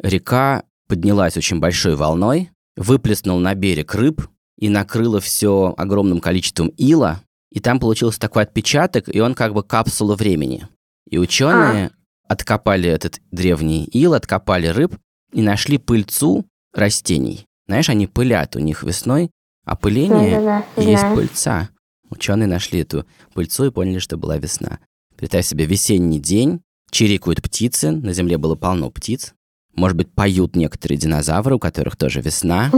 река 0.00 0.62
поднялась 0.86 1.36
очень 1.36 1.58
большой 1.58 1.96
волной, 1.96 2.52
выплеснул 2.76 3.40
на 3.40 3.56
берег 3.56 3.92
рыб 3.96 4.28
и 4.56 4.68
накрыла 4.68 5.18
все 5.18 5.74
огромным 5.76 6.20
количеством 6.20 6.68
ила, 6.76 7.24
и 7.50 7.58
там 7.58 7.80
получился 7.80 8.20
такой 8.20 8.44
отпечаток, 8.44 9.12
и 9.12 9.18
он 9.18 9.34
как 9.34 9.52
бы 9.52 9.64
капсула 9.64 10.14
времени. 10.14 10.68
И 11.10 11.18
ученые 11.18 11.90
откопали 12.28 12.88
этот 12.88 13.20
древний 13.32 13.82
ил, 13.86 14.14
откопали 14.14 14.68
рыб 14.68 14.96
и 15.32 15.42
нашли 15.42 15.78
пыльцу 15.78 16.44
растений. 16.74 17.46
Знаешь, 17.66 17.88
они 17.88 18.06
пылят 18.06 18.56
у 18.56 18.58
них 18.58 18.82
весной, 18.82 19.30
а 19.64 19.76
пыление 19.76 20.40
Да-да-да, 20.40 20.82
есть 20.82 21.00
знаю. 21.00 21.16
пыльца. 21.16 21.68
Ученые 22.10 22.46
нашли 22.48 22.80
эту 22.80 23.06
пыльцу 23.34 23.66
и 23.66 23.70
поняли, 23.70 23.98
что 24.00 24.16
была 24.16 24.36
весна. 24.38 24.80
Представь 25.16 25.46
себе 25.46 25.66
весенний 25.66 26.18
день, 26.18 26.60
чирикают 26.90 27.42
птицы, 27.42 27.90
на 27.92 28.12
земле 28.12 28.38
было 28.38 28.56
полно 28.56 28.90
птиц. 28.90 29.34
Может 29.74 29.96
быть, 29.96 30.10
поют 30.12 30.56
некоторые 30.56 30.98
динозавры, 30.98 31.54
у 31.54 31.58
которых 31.60 31.96
тоже 31.96 32.20
весна. 32.20 32.70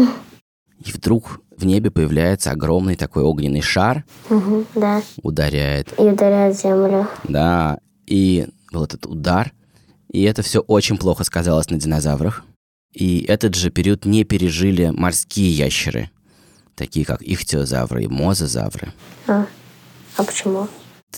И 0.85 0.91
вдруг 0.93 1.41
в 1.57 1.65
небе 1.65 1.91
появляется 1.91 2.51
огромный 2.51 2.97
такой 2.97 3.23
огненный 3.23 3.63
шар, 3.63 4.05
Мгм, 4.29 4.67
да. 4.75 5.01
ударяет, 5.23 5.89
И 5.99 6.03
ударяет 6.03 6.59
землю. 6.59 7.07
да, 7.25 7.79
и 8.07 8.49
был 8.73 8.85
этот 8.85 9.07
удар. 9.07 9.53
И 10.13 10.23
это 10.23 10.43
все 10.43 10.61
очень 10.61 10.99
плохо 10.99 11.25
сказалось 11.25 11.71
на 11.71 11.79
динозаврах. 11.79 12.45
И 12.93 13.25
этот 13.27 13.55
же 13.55 13.71
период 13.71 14.05
не 14.05 14.25
пережили 14.25 14.91
морские 14.91 15.51
ящеры, 15.51 16.11
такие 16.75 17.07
как 17.07 17.23
ихтиозавры 17.23 18.05
и 18.05 18.09
мозазавры. 18.09 18.93
А, 19.27 19.47
а 20.17 20.23
почему? 20.23 20.69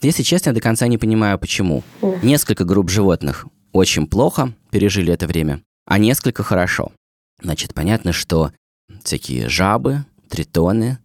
Если 0.01 0.23
честно, 0.23 0.51
я 0.51 0.55
до 0.55 0.61
конца 0.61 0.87
не 0.87 0.99
понимаю, 0.99 1.39
почему. 1.39 1.83
Да. 2.01 2.19
Несколько 2.23 2.65
групп 2.65 2.91
животных 2.91 3.47
очень 3.73 4.07
плохо 4.07 4.53
пережили 4.71 5.13
это 5.13 5.27
время, 5.27 5.61
а 5.87 5.99
несколько 5.99 6.45
хорошо. 6.45 6.93
Значит, 7.43 7.75
понятно, 7.75 8.13
что 8.13 8.53
всякие 9.03 9.49
жабы, 9.49 10.05
тритоны, 10.29 10.99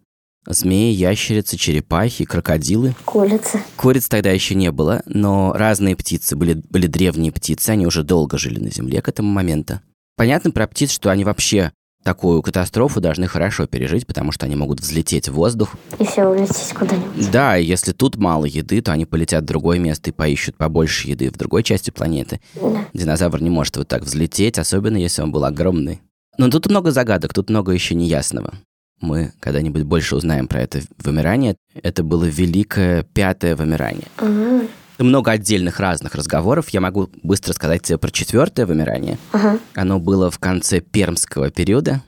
змеи, 0.46 0.92
ящерицы, 0.92 1.56
черепахи, 1.56 2.24
крокодилы. 2.24 2.94
Курица. 3.04 3.60
Куриц 3.76 4.08
тогда 4.08 4.30
еще 4.30 4.54
не 4.54 4.70
было, 4.70 5.02
но 5.06 5.52
разные 5.52 5.96
птицы, 5.96 6.36
были, 6.36 6.54
были 6.70 6.86
древние 6.86 7.32
птицы, 7.32 7.70
они 7.70 7.86
уже 7.86 8.02
долго 8.02 8.38
жили 8.38 8.58
на 8.58 8.70
Земле 8.70 9.02
к 9.02 9.08
этому 9.08 9.30
моменту. 9.30 9.80
Понятно 10.16 10.50
про 10.50 10.66
птиц, 10.66 10.90
что 10.90 11.10
они 11.10 11.24
вообще 11.24 11.72
такую 12.02 12.40
катастрофу 12.42 13.00
должны 13.00 13.26
хорошо 13.26 13.66
пережить, 13.66 14.06
потому 14.06 14.32
что 14.32 14.46
они 14.46 14.56
могут 14.56 14.80
взлететь 14.80 15.28
в 15.28 15.34
воздух, 15.34 15.74
И 15.98 16.04
все 16.06 16.26
улететь 16.26 16.72
куда-нибудь. 16.74 17.30
да, 17.30 17.58
и 17.58 17.64
если 17.64 17.92
тут 17.92 18.16
мало 18.16 18.46
еды, 18.46 18.80
то 18.80 18.92
они 18.92 19.04
полетят 19.04 19.42
в 19.44 19.46
другое 19.46 19.78
место 19.78 20.08
и 20.10 20.12
поищут 20.14 20.56
побольше 20.56 21.08
еды 21.08 21.30
в 21.30 21.36
другой 21.36 21.62
части 21.62 21.90
планеты. 21.90 22.40
Да. 22.54 22.86
Динозавр 22.94 23.42
не 23.42 23.50
может 23.50 23.76
вот 23.76 23.88
так 23.88 24.02
взлететь, 24.04 24.58
особенно 24.58 24.96
если 24.96 25.20
он 25.20 25.30
был 25.30 25.44
огромный. 25.44 26.00
Но 26.38 26.48
тут 26.48 26.66
много 26.70 26.90
загадок, 26.90 27.34
тут 27.34 27.50
много 27.50 27.72
еще 27.72 27.94
неясного. 27.94 28.54
Мы 29.00 29.32
когда-нибудь 29.40 29.84
больше 29.84 30.16
узнаем 30.16 30.46
про 30.46 30.62
это 30.62 30.80
вымирание. 30.98 31.56
Это 31.74 32.02
было 32.02 32.24
великое 32.24 33.02
пятое 33.02 33.56
вымирание. 33.56 34.08
Ага. 34.18 34.66
Много 34.98 35.30
отдельных 35.30 35.80
разных 35.80 36.14
разговоров. 36.14 36.68
Я 36.70 36.82
могу 36.82 37.08
быстро 37.22 37.54
сказать 37.54 37.82
тебе 37.82 37.96
про 37.96 38.10
четвертое 38.10 38.66
вымирание. 38.66 39.16
Ага. 39.32 39.58
Оно 39.74 39.98
было 39.98 40.30
в 40.30 40.38
конце 40.38 40.80
пермского 40.80 41.50
периода, 41.50 42.02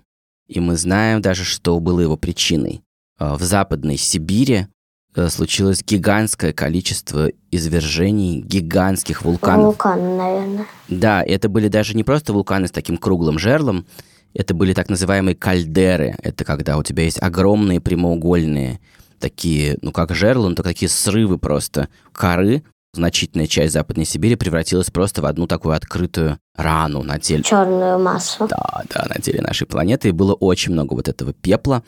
и 0.46 0.60
мы 0.60 0.76
знаем 0.76 1.22
даже, 1.22 1.44
что 1.44 1.80
было 1.80 2.00
его 2.00 2.18
причиной. 2.18 2.82
А, 3.18 3.36
В 3.36 3.42
Западной 3.42 3.96
Сибири 3.96 4.66
э, 5.14 5.28
случилось 5.30 5.82
гигантское 5.82 6.52
количество 6.52 7.30
извержений 7.50 8.42
гигантских 8.42 9.22
вулканов. 9.22 9.64
Вулкан, 9.64 10.16
наверное. 10.18 10.66
Да, 10.88 11.22
это 11.22 11.48
были 11.48 11.68
даже 11.68 11.94
не 11.94 12.04
просто 12.04 12.34
вулканы 12.34 12.68
с 12.68 12.70
таким 12.70 12.98
круглым 12.98 13.38
жерлом, 13.38 13.86
это 14.34 14.54
были 14.54 14.72
так 14.72 14.88
называемые 14.88 15.34
кальдеры. 15.34 16.14
Это 16.22 16.44
когда 16.44 16.76
у 16.78 16.82
тебя 16.82 17.04
есть 17.04 17.22
огромные 17.22 17.80
прямоугольные 17.80 18.80
такие, 19.18 19.78
ну 19.82 19.92
как 19.92 20.14
жерла, 20.14 20.48
но 20.48 20.54
такие 20.54 20.88
срывы 20.88 21.38
просто 21.38 21.88
коры. 22.12 22.62
Значительная 22.94 23.46
часть 23.46 23.72
Западной 23.72 24.04
Сибири 24.04 24.36
превратилась 24.36 24.90
просто 24.90 25.22
в 25.22 25.26
одну 25.26 25.46
такую 25.46 25.74
открытую 25.74 26.38
рану 26.54 27.02
на 27.02 27.18
теле. 27.18 27.42
Черную 27.42 27.98
массу. 27.98 28.46
Да, 28.48 28.82
да, 28.92 29.06
на 29.08 29.20
теле 29.20 29.40
нашей 29.40 29.66
планеты. 29.66 30.08
И 30.08 30.12
было 30.12 30.34
очень 30.34 30.72
много 30.72 30.92
вот 30.94 31.08
этого 31.08 31.32
пепла. 31.32 31.82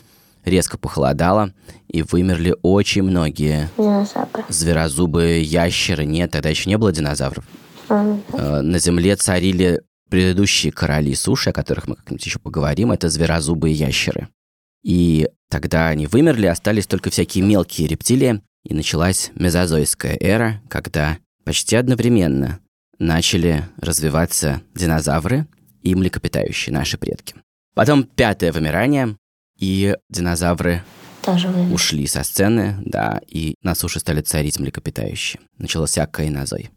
Резко 0.44 0.76
похолодало, 0.76 1.52
и 1.88 2.02
вымерли 2.02 2.54
очень 2.60 3.02
многие 3.02 3.70
Динозавры. 3.78 4.44
зверозубые 4.50 5.42
ящеры. 5.42 6.04
Нет, 6.04 6.32
тогда 6.32 6.50
еще 6.50 6.68
не 6.68 6.76
было 6.76 6.92
динозавров. 6.92 7.44
Э, 7.88 8.60
на 8.60 8.78
Земле 8.78 9.16
царили 9.16 9.80
предыдущие 10.14 10.70
короли 10.70 11.12
суши, 11.16 11.50
о 11.50 11.52
которых 11.52 11.88
мы 11.88 11.96
как-нибудь 11.96 12.24
еще 12.24 12.38
поговорим, 12.38 12.92
это 12.92 13.08
зверозубые 13.08 13.74
ящеры. 13.74 14.28
И 14.84 15.28
тогда 15.50 15.88
они 15.88 16.06
вымерли, 16.06 16.46
остались 16.46 16.86
только 16.86 17.10
всякие 17.10 17.42
мелкие 17.42 17.88
рептилии, 17.88 18.40
и 18.62 18.74
началась 18.74 19.32
мезозойская 19.34 20.16
эра, 20.20 20.62
когда 20.68 21.18
почти 21.44 21.74
одновременно 21.74 22.60
начали 23.00 23.64
развиваться 23.76 24.62
динозавры 24.72 25.48
и 25.82 25.96
млекопитающие, 25.96 26.72
наши 26.72 26.96
предки. 26.96 27.34
Потом 27.74 28.04
пятое 28.04 28.52
вымирание, 28.52 29.16
и 29.58 29.96
динозавры 30.10 30.84
Тоже 31.24 31.48
вымер. 31.48 31.74
ушли 31.74 32.06
со 32.06 32.22
сцены, 32.22 32.76
да, 32.84 33.20
и 33.26 33.56
на 33.62 33.74
суше 33.74 33.98
стали 33.98 34.20
царить 34.20 34.60
млекопитающие. 34.60 35.40
Начался 35.58 36.06
кайнозой. 36.06 36.70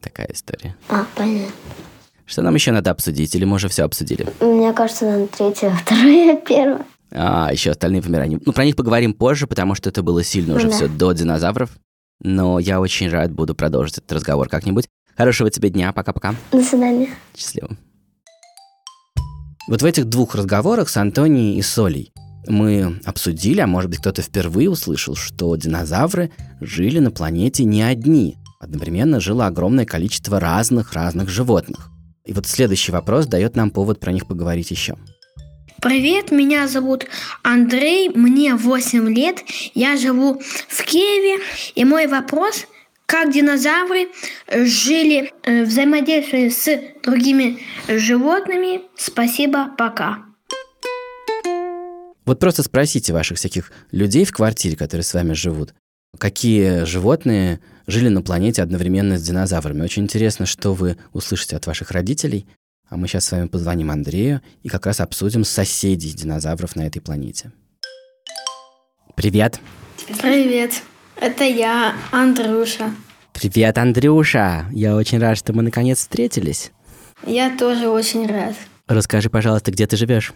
Такая 0.00 0.28
история. 0.32 0.74
А, 0.88 1.04
понятно. 1.14 1.52
Что 2.32 2.40
нам 2.40 2.54
еще 2.54 2.72
надо 2.72 2.90
обсудить? 2.90 3.34
Или 3.34 3.44
мы 3.44 3.56
уже 3.56 3.68
все 3.68 3.84
обсудили? 3.84 4.26
Мне 4.40 4.72
кажется, 4.72 5.04
нам 5.04 5.28
третье, 5.28 5.70
второе, 5.84 6.34
первое. 6.40 6.86
А, 7.10 7.50
еще 7.52 7.72
остальные 7.72 8.00
вымирания. 8.00 8.40
Ну, 8.46 8.54
про 8.54 8.64
них 8.64 8.74
поговорим 8.74 9.12
позже, 9.12 9.46
потому 9.46 9.74
что 9.74 9.90
это 9.90 10.02
было 10.02 10.24
сильно 10.24 10.54
уже 10.54 10.68
Да. 10.68 10.74
все 10.74 10.88
до 10.88 11.12
динозавров. 11.12 11.68
Но 12.22 12.58
я 12.58 12.80
очень 12.80 13.10
рад 13.10 13.32
буду 13.32 13.54
продолжить 13.54 13.98
этот 13.98 14.10
разговор 14.12 14.48
как-нибудь. 14.48 14.88
Хорошего 15.14 15.50
тебе 15.50 15.68
дня. 15.68 15.92
Пока-пока. 15.92 16.34
До 16.52 16.62
свидания. 16.62 17.10
Счастливо. 17.36 17.76
Вот 19.68 19.82
в 19.82 19.84
этих 19.84 20.06
двух 20.06 20.34
разговорах 20.34 20.88
с 20.88 20.96
Антонией 20.96 21.58
и 21.58 21.62
Солей 21.62 22.14
мы 22.48 22.98
обсудили, 23.04 23.60
а 23.60 23.66
может 23.66 23.90
быть 23.90 24.00
кто-то 24.00 24.22
впервые 24.22 24.70
услышал, 24.70 25.16
что 25.16 25.54
динозавры 25.56 26.30
жили 26.62 26.98
на 26.98 27.10
планете 27.10 27.64
не 27.64 27.82
одни. 27.82 28.38
Одновременно 28.58 29.20
жило 29.20 29.46
огромное 29.48 29.84
количество 29.84 30.40
разных-разных 30.40 31.28
животных. 31.28 31.90
И 32.24 32.32
вот 32.32 32.46
следующий 32.46 32.92
вопрос 32.92 33.26
дает 33.26 33.56
нам 33.56 33.70
повод 33.70 33.98
про 34.00 34.12
них 34.12 34.26
поговорить 34.26 34.70
еще. 34.70 34.96
Привет, 35.80 36.30
меня 36.30 36.68
зовут 36.68 37.06
Андрей, 37.42 38.08
мне 38.08 38.54
8 38.54 39.12
лет, 39.12 39.42
я 39.74 39.96
живу 39.96 40.40
в 40.68 40.84
Киеве, 40.84 41.42
и 41.74 41.84
мой 41.84 42.06
вопрос, 42.06 42.66
как 43.06 43.32
динозавры 43.32 44.08
жили 44.48 45.32
э, 45.42 45.64
взаимодействуя 45.64 46.50
с 46.50 46.80
другими 47.02 47.58
животными. 47.88 48.82
Спасибо, 48.96 49.70
пока. 49.76 50.24
Вот 52.24 52.38
просто 52.38 52.62
спросите 52.62 53.12
ваших 53.12 53.38
всяких 53.38 53.72
людей 53.90 54.24
в 54.24 54.30
квартире, 54.30 54.76
которые 54.76 55.02
с 55.02 55.12
вами 55.12 55.32
живут, 55.32 55.74
какие 56.18 56.84
животные 56.84 57.60
жили 57.86 58.08
на 58.08 58.22
планете 58.22 58.62
одновременно 58.62 59.18
с 59.18 59.22
динозаврами. 59.22 59.82
Очень 59.82 60.04
интересно, 60.04 60.46
что 60.46 60.72
вы 60.74 60.96
услышите 61.12 61.56
от 61.56 61.66
ваших 61.66 61.90
родителей. 61.90 62.46
А 62.88 62.96
мы 62.96 63.08
сейчас 63.08 63.24
с 63.24 63.32
вами 63.32 63.46
позвоним 63.48 63.90
Андрею 63.90 64.42
и 64.62 64.68
как 64.68 64.84
раз 64.86 65.00
обсудим 65.00 65.44
соседей 65.44 66.12
динозавров 66.12 66.76
на 66.76 66.82
этой 66.86 67.00
планете. 67.00 67.50
Привет. 69.14 69.58
Привет, 70.20 70.82
это 71.16 71.44
я, 71.44 71.94
Андрюша. 72.10 72.90
Привет, 73.32 73.78
Андрюша. 73.78 74.66
Я 74.72 74.94
очень 74.94 75.18
рад, 75.18 75.38
что 75.38 75.52
мы 75.52 75.62
наконец 75.62 75.98
встретились. 75.98 76.70
Я 77.26 77.56
тоже 77.56 77.88
очень 77.88 78.26
рад. 78.26 78.54
Расскажи, 78.88 79.30
пожалуйста, 79.30 79.70
где 79.70 79.86
ты 79.86 79.96
живешь? 79.96 80.34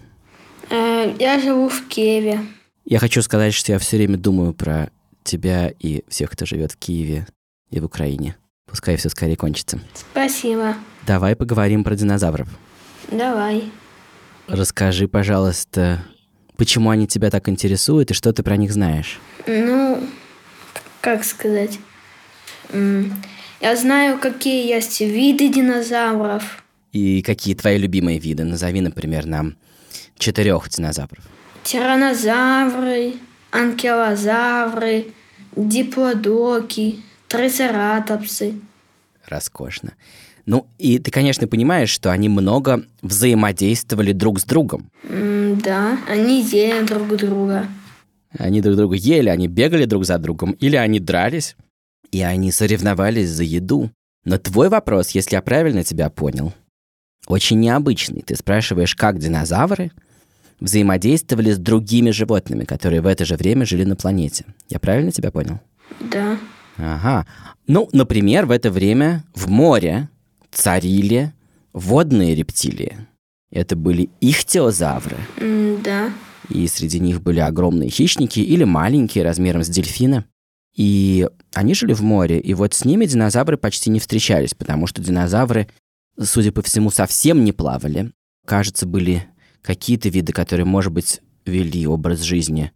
Э, 0.71 1.15
Я 1.19 1.39
живу 1.41 1.69
в 1.69 1.89
Киеве. 1.89 2.41
Я 2.85 2.99
хочу 3.01 3.21
сказать, 3.23 3.53
что 3.53 3.73
я 3.73 3.79
все 3.79 3.97
время 3.97 4.17
думаю 4.17 4.55
про 4.55 4.91
тебя 5.27 5.71
и 5.79 6.03
всех, 6.09 6.31
кто 6.31 6.47
живет 6.47 6.73
в 6.73 6.77
Киеве 6.77 7.27
и 7.71 7.81
в 7.81 7.85
Украине. 7.85 8.37
Пускай 8.67 8.97
все 8.97 9.09
скорее 9.09 9.37
кончится. 9.37 9.79
Спасибо. 9.95 10.75
Давай 11.07 11.37
поговорим 11.37 11.85
про 11.85 11.95
динозавров. 11.95 12.49
Давай. 13.11 13.71
Расскажи, 14.49 15.07
пожалуйста, 15.09 16.03
почему 16.57 16.91
они 16.91 17.07
тебя 17.07 17.31
так 17.31 17.49
интересуют 17.49 18.11
и 18.11 18.15
что 18.15 18.33
ты 18.33 18.43
про 18.43 18.57
них 18.57 18.73
знаешь? 18.73 19.21
Ну, 19.47 20.03
как 21.01 21.25
сказать? 21.25 21.79
Я 22.73 23.77
знаю, 23.77 24.19
какие 24.19 24.69
есть 24.69 25.01
виды 25.01 25.49
динозавров. 25.49 26.65
И 26.93 27.23
какие 27.23 27.55
твои 27.55 27.79
любимые 27.79 28.19
виды? 28.19 28.45
Назови, 28.45 28.81
например, 28.81 29.27
нам 29.27 29.57
четырех 30.19 30.69
динозавров. 30.69 31.25
Тиранозавры, 31.63 33.15
анкилозавры, 33.51 35.07
диплодоки, 35.57 37.01
трицератопсы. 37.29 38.55
Роскошно. 39.27 39.95
Ну, 40.45 40.67
и 40.79 40.99
ты, 41.01 41.11
конечно, 41.11 41.49
понимаешь, 41.49 41.91
что 41.91 42.13
они 42.13 42.29
много 42.29 42.85
взаимодействовали 43.03 44.13
друг 44.13 44.39
с 44.39 44.45
другом. 44.45 44.91
М, 45.09 45.59
Да, 45.61 45.99
они 46.09 46.43
ели 46.43 46.87
друг 46.87 47.17
друга. 47.17 47.67
Они 48.39 48.61
друг 48.61 48.77
друга 48.77 48.95
ели, 48.95 49.29
они 49.29 49.49
бегали 49.49 49.87
друг 49.87 50.05
за 50.05 50.19
другом, 50.19 50.53
или 50.53 50.77
они 50.77 51.01
дрались, 51.01 51.57
и 52.13 52.21
они 52.23 52.53
соревновались 52.53 53.31
за 53.31 53.43
еду. 53.43 53.91
Но 54.25 54.39
твой 54.39 54.69
вопрос, 54.69 55.11
если 55.11 55.37
я 55.37 55.43
правильно 55.43 55.83
тебя 55.83 56.11
понял, 56.11 56.53
очень 57.27 57.59
необычный. 57.59 58.23
Ты 58.23 58.37
спрашиваешь, 58.37 58.95
как 58.95 59.19
динозавры 59.19 59.91
взаимодействовали 60.61 61.53
с 61.53 61.59
другими 61.59 62.11
животными, 62.11 62.65
которые 62.65 63.01
в 63.01 63.07
это 63.07 63.25
же 63.25 63.37
время 63.37 63.67
жили 63.67 63.85
на 63.85 63.97
планете. 63.97 64.45
Я 64.69 64.79
правильно 64.79 65.13
тебя 65.13 65.31
понял? 65.31 65.61
Да. 66.01 66.39
Ага. 66.77 67.27
Ну, 67.67 67.89
например, 67.93 68.47
в 68.47 68.51
это 68.51 68.71
время 68.71 69.25
в 69.35 69.49
море 69.49 70.09
царили 70.51 71.33
водные 71.73 72.35
рептилии. 72.35 72.97
Это 73.51 73.77
были 73.77 74.11
ихтиозавры. 74.21 75.17
Да. 75.85 76.11
И 76.49 76.67
среди 76.69 77.01
них 77.01 77.23
были 77.23 77.41
огромные 77.41 77.91
хищники 77.91 78.41
или 78.41 78.65
маленькие, 78.65 79.25
размером 79.25 79.63
с 79.63 79.69
дельфина. 79.69 80.25
И 80.77 81.29
они 81.55 81.75
жили 81.75 81.95
в 81.95 82.03
море, 82.03 82.39
и 82.39 82.53
вот 82.53 82.75
с 82.75 82.85
ними 82.85 83.07
динозавры 83.07 83.57
почти 83.57 83.89
не 83.89 83.99
встречались, 83.99 84.53
потому 84.53 84.87
что 84.87 85.03
динозавры, 85.03 85.69
судя 86.21 86.53
по 86.53 86.61
всему, 86.61 86.91
совсем 86.91 87.45
не 87.45 87.53
плавали. 87.53 88.13
Кажется, 88.47 88.87
были 88.87 89.27
какие-то 89.67 90.09
виды, 90.09 90.33
которые, 90.33 90.65
может 90.65 90.93
быть, 90.93 91.21
вели 91.45 91.87
образ 91.87 92.21
жизни, 92.21 92.73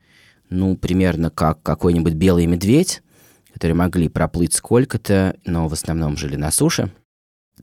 ну, 0.48 0.76
примерно 0.76 1.30
как 1.30 1.62
какой-нибудь 1.62 2.14
белый 2.14 2.46
медведь, 2.46 3.02
которые 3.52 3.76
могли 3.76 4.08
проплыть 4.08 4.54
сколько-то, 4.54 5.36
но 5.44 5.68
в 5.68 5.72
основном 5.72 6.16
жили 6.16 6.36
на 6.36 6.50
суше. 6.50 6.90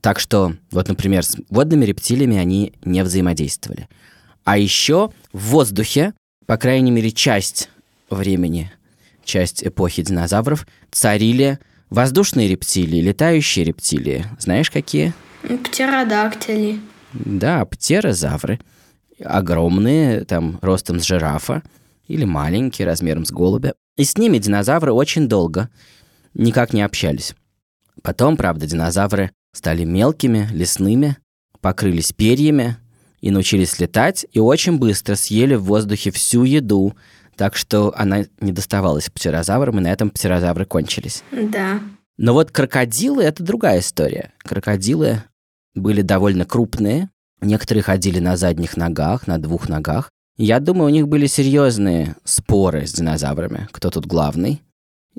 Так 0.00 0.18
что, 0.18 0.54
вот, 0.70 0.88
например, 0.88 1.24
с 1.24 1.36
водными 1.50 1.84
рептилиями 1.84 2.38
они 2.38 2.72
не 2.84 3.02
взаимодействовали. 3.02 3.88
А 4.44 4.56
еще 4.56 5.10
в 5.32 5.48
воздухе, 5.50 6.14
по 6.46 6.56
крайней 6.56 6.90
мере, 6.90 7.10
часть 7.10 7.68
времени, 8.08 8.72
часть 9.24 9.66
эпохи 9.66 10.02
динозавров, 10.02 10.66
царили 10.90 11.58
воздушные 11.90 12.48
рептилии, 12.48 13.00
летающие 13.00 13.64
рептилии. 13.64 14.24
Знаешь, 14.38 14.70
какие? 14.70 15.12
Птеродактили. 15.42 16.80
Да, 17.12 17.64
птерозавры. 17.64 18.60
Огромные, 19.24 20.24
там, 20.24 20.58
ростом 20.62 21.00
с 21.00 21.04
жирафа, 21.04 21.62
или 22.06 22.24
маленькие, 22.24 22.86
размером 22.86 23.24
с 23.24 23.30
голубя. 23.30 23.74
И 23.96 24.04
с 24.04 24.16
ними 24.16 24.38
динозавры 24.38 24.92
очень 24.92 25.28
долго 25.28 25.68
никак 26.34 26.72
не 26.72 26.82
общались. 26.82 27.34
Потом, 28.02 28.36
правда, 28.36 28.66
динозавры 28.66 29.32
стали 29.52 29.84
мелкими, 29.84 30.48
лесными, 30.52 31.16
покрылись 31.60 32.12
перьями 32.12 32.76
и 33.20 33.30
научились 33.30 33.78
летать, 33.78 34.26
и 34.32 34.38
очень 34.38 34.78
быстро 34.78 35.16
съели 35.16 35.54
в 35.54 35.64
воздухе 35.64 36.10
всю 36.10 36.44
еду, 36.44 36.94
так 37.36 37.56
что 37.56 37.92
она 37.96 38.24
не 38.40 38.52
доставалась 38.52 39.10
птерозаврам, 39.10 39.78
и 39.78 39.82
на 39.82 39.88
этом 39.88 40.10
птерозавры 40.10 40.64
кончились. 40.64 41.22
Да. 41.32 41.80
Но 42.16 42.32
вот 42.32 42.50
крокодилы— 42.50 43.22
это 43.24 43.42
другая 43.42 43.80
история. 43.80 44.32
Крокодилы 44.38 45.22
были 45.74 46.02
довольно 46.02 46.44
крупные, 46.44 47.10
некоторые 47.40 47.82
ходили 47.82 48.18
на 48.18 48.36
задних 48.36 48.76
ногах, 48.76 49.26
на 49.26 49.38
двух 49.38 49.68
ногах. 49.68 50.10
Я 50.36 50.60
думаю, 50.60 50.86
у 50.86 50.92
них 50.92 51.08
были 51.08 51.26
серьезные 51.26 52.16
споры 52.24 52.86
с 52.86 52.92
динозаврами, 52.92 53.68
кто 53.72 53.90
тут 53.90 54.06
главный. 54.06 54.62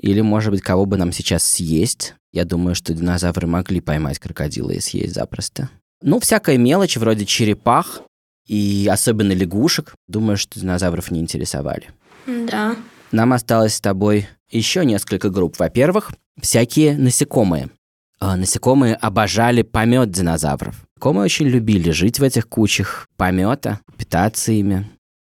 Или, 0.00 0.22
может 0.22 0.50
быть, 0.50 0.62
кого 0.62 0.86
бы 0.86 0.96
нам 0.96 1.12
сейчас 1.12 1.44
съесть. 1.44 2.14
Я 2.32 2.44
думаю, 2.44 2.74
что 2.74 2.94
динозавры 2.94 3.46
могли 3.46 3.80
поймать 3.80 4.18
крокодила 4.18 4.70
и 4.70 4.80
съесть 4.80 5.14
запросто. 5.14 5.68
Ну, 6.02 6.20
всякая 6.20 6.56
мелочь, 6.56 6.96
вроде 6.96 7.26
черепах 7.26 8.00
и 8.46 8.88
особенно 8.90 9.32
лягушек, 9.32 9.94
думаю, 10.08 10.36
что 10.36 10.58
динозавров 10.58 11.10
не 11.10 11.20
интересовали. 11.20 11.90
Да. 12.26 12.76
Нам 13.12 13.32
осталось 13.32 13.74
с 13.74 13.80
тобой 13.80 14.28
еще 14.50 14.84
несколько 14.84 15.30
групп. 15.30 15.58
Во-первых, 15.58 16.12
всякие 16.40 16.96
насекомые. 16.96 17.70
А, 18.18 18.36
Насекомые 18.36 18.94
обожали 18.94 19.62
помет 19.62 20.10
динозавров. 20.10 20.84
Насекомые 21.00 21.24
очень 21.24 21.46
любили 21.46 21.92
жить 21.92 22.18
в 22.18 22.22
этих 22.22 22.46
кучах 22.46 23.08
помета, 23.16 23.80
питаться 23.96 24.52
ими. 24.52 24.86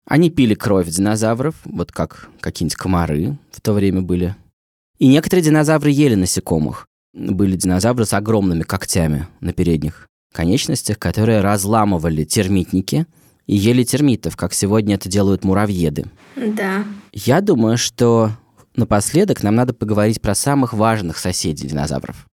Они 0.06 0.30
пили 0.30 0.54
кровь 0.54 0.88
динозавров, 0.88 1.56
вот 1.66 1.92
как 1.92 2.30
какие-нибудь 2.40 2.78
комары 2.78 3.38
в 3.52 3.60
то 3.60 3.74
время 3.74 4.02
были. 4.02 4.34
И 4.98 5.08
некоторые 5.08 5.44
динозавры 5.44 5.92
ели 5.92 6.16
насекомых. 6.16 6.88
Были 7.14 7.58
динозавры 7.58 8.06
с 8.06 8.14
огромными 8.14 8.64
когтями 8.64 9.28
на 9.42 9.52
передних 9.52 10.08
конечностях, 10.34 11.00
которые 11.00 11.42
разламывали 11.42 12.24
термитники 12.24 13.06
и 13.46 13.58
ели 13.58 13.84
термитов, 13.84 14.38
как 14.38 14.54
сегодня 14.54 14.96
это 14.96 15.10
делают 15.10 15.44
муравьеды. 15.44 16.06
Да. 16.38 16.86
Я 17.12 17.42
думаю, 17.42 17.78
что 17.78 18.32
напоследок 18.78 19.44
нам 19.44 19.56
надо 19.56 19.74
поговорить 19.74 20.22
про 20.22 20.34
самых 20.34 20.72
важных 20.72 21.18
соседей 21.18 21.68
динозавров. 21.68 22.26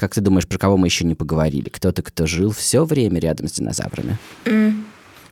Как 0.00 0.14
ты 0.14 0.22
думаешь, 0.22 0.48
про 0.48 0.56
кого 0.56 0.78
мы 0.78 0.86
еще 0.86 1.04
не 1.04 1.14
поговорили? 1.14 1.68
Кто-то, 1.68 2.00
кто 2.02 2.24
жил 2.24 2.52
все 2.52 2.86
время 2.86 3.20
рядом 3.20 3.48
с 3.48 3.52
динозаврами. 3.52 4.16
М, 4.46 4.86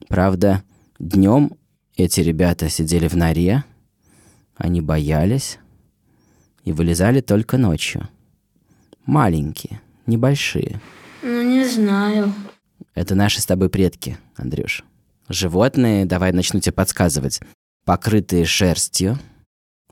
Правда, 0.08 0.62
днем 0.98 1.54
эти 1.96 2.20
ребята 2.20 2.68
сидели 2.68 3.08
в 3.08 3.14
норе, 3.16 3.64
они 4.56 4.82
боялись 4.82 5.58
и 6.64 6.72
вылезали 6.72 7.22
только 7.22 7.56
ночью. 7.56 8.10
Маленькие, 9.06 9.80
небольшие. 10.04 10.82
Ну, 11.22 11.40
не 11.40 11.64
знаю. 11.64 12.34
Это 12.94 13.14
наши 13.14 13.40
с 13.40 13.46
тобой 13.46 13.70
предки, 13.70 14.18
Андрюш. 14.36 14.84
Животные, 15.30 16.04
давай 16.04 16.32
начну 16.32 16.60
тебе 16.60 16.74
подсказывать, 16.74 17.40
покрытые 17.86 18.44
шерстью, 18.44 19.18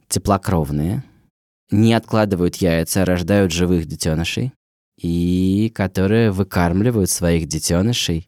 теплокровные, 0.09 1.03
не 1.71 1.95
откладывают 1.95 2.57
яйца, 2.57 3.03
а 3.03 3.05
рождают 3.07 3.53
живых 3.53 3.87
детенышей, 3.87 4.53
и 4.99 5.71
которые 5.75 6.31
выкармливают 6.31 7.11
своих 7.11 7.47
детенышей 7.47 8.27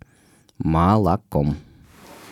молоком. 0.58 1.56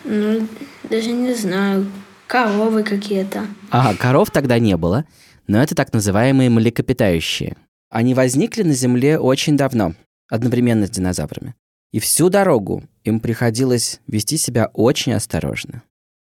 Ну, 0.04 0.46
даже 0.90 1.12
не 1.12 1.34
знаю. 1.34 1.86
Коровы 2.26 2.82
какие-то. 2.82 3.46
А, 3.70 3.94
коров 3.94 4.30
тогда 4.30 4.58
не 4.58 4.76
было, 4.76 5.04
но 5.46 5.62
это 5.62 5.74
так 5.74 5.92
называемые 5.92 6.50
млекопитающие. 6.50 7.56
Они 7.88 8.14
возникли 8.14 8.62
на 8.62 8.74
Земле 8.74 9.18
очень 9.18 9.56
давно, 9.56 9.94
одновременно 10.28 10.86
с 10.86 10.90
динозаврами. 10.90 11.54
И 11.92 12.00
всю 12.00 12.28
дорогу 12.28 12.82
им 13.04 13.20
приходилось 13.20 14.00
вести 14.08 14.38
себя 14.38 14.70
очень 14.74 15.12
осторожно, 15.12 15.82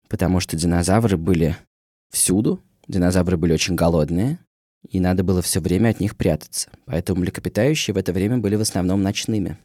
потому 0.08 0.40
что 0.40 0.56
динозавры 0.56 1.16
были 1.16 1.56
всюду, 2.10 2.60
динозавры 2.88 3.36
были 3.36 3.52
очень 3.52 3.76
голодные, 3.76 4.38
и 4.88 5.00
надо 5.00 5.22
было 5.22 5.42
все 5.42 5.60
время 5.60 5.90
от 5.90 6.00
них 6.00 6.16
прятаться. 6.16 6.70
Поэтому 6.86 7.20
млекопитающие 7.20 7.94
в 7.94 7.98
это 7.98 8.12
время 8.12 8.38
были 8.38 8.56
в 8.56 8.60
основном 8.60 9.02
ночными. 9.02 9.58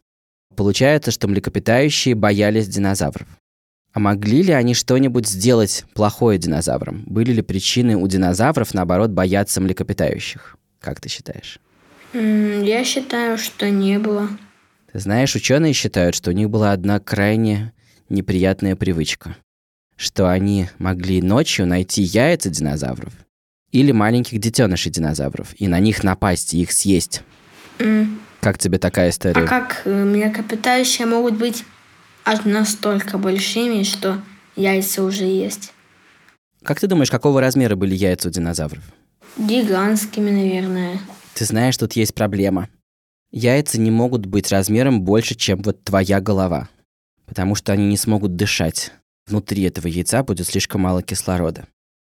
Получается, 0.56 1.12
что 1.12 1.28
млекопитающие 1.28 2.16
боялись 2.16 2.68
динозавров. 2.68 3.28
А 3.94 4.00
могли 4.00 4.44
ли 4.44 4.54
они 4.54 4.74
что-нибудь 4.74 5.28
сделать 5.28 5.86
плохое 5.94 6.38
динозаврам? 6.38 7.04
Были 7.08 7.32
ли 7.32 7.42
причины 7.42 7.98
у 7.98 8.08
динозавров, 8.08 8.74
наоборот, 8.74 9.12
бояться 9.12 9.60
млекопитающих? 9.60 10.58
Как 10.80 11.02
ты 11.02 11.10
считаешь? 11.10 11.60
Я 12.14 12.84
считаю, 12.84 13.38
что 13.38 13.70
не 13.70 13.98
было. 14.00 14.30
Ты 14.92 15.00
знаешь, 15.00 15.36
ученые 15.36 15.74
считают, 15.74 16.16
что 16.16 16.30
у 16.30 16.34
них 16.34 16.50
была 16.50 16.72
одна 16.72 17.00
крайне 17.00 17.74
неприятная 18.10 18.76
привычка. 18.76 19.36
Что 19.96 20.30
они 20.30 20.70
могли 20.78 21.22
ночью 21.22 21.66
найти 21.66 22.04
яйца 22.04 22.50
динозавров 22.50 23.14
или 23.72 23.92
маленьких 23.92 24.40
детенышей 24.40 24.92
динозавров 24.92 25.54
и 25.58 25.68
на 25.68 25.80
них 25.80 26.04
напасть 26.04 26.54
и 26.54 26.62
их 26.62 26.72
съесть. 26.72 27.24
М, 27.80 28.20
Как 28.40 28.58
тебе 28.58 28.78
такая 28.80 29.10
история? 29.10 29.44
А 29.44 29.48
как 29.48 29.82
э, 29.86 30.04
млекопитающие 30.04 31.06
могут 31.08 31.36
быть 31.36 31.64
аж 32.26 32.46
настолько 32.46 33.18
большими, 33.18 33.84
что 33.84 34.22
яйца 34.56 35.04
уже 35.04 35.26
есть? 35.26 35.74
Как 36.64 36.80
ты 36.80 36.88
думаешь, 36.88 37.12
какого 37.12 37.40
размера 37.42 37.76
были 37.76 37.96
яйца 37.96 38.30
у 38.30 38.32
динозавров? 38.32 38.84
Гигантскими, 39.38 40.32
наверное. 40.32 41.00
Ты 41.34 41.46
знаешь, 41.46 41.78
тут 41.78 41.94
есть 41.94 42.14
проблема. 42.16 42.70
Яйца 43.32 43.80
не 43.80 43.92
могут 43.92 44.26
быть 44.26 44.52
размером 44.52 45.02
больше, 45.02 45.36
чем 45.36 45.62
вот 45.62 45.84
твоя 45.84 46.20
голова, 46.22 46.70
потому 47.26 47.56
что 47.56 47.74
они 47.74 47.86
не 47.88 47.98
смогут 47.98 48.36
дышать. 48.36 48.92
Внутри 49.28 49.64
этого 49.64 49.88
яйца 49.88 50.24
будет 50.24 50.48
слишком 50.48 50.82
мало 50.82 51.04
кислорода. 51.04 51.68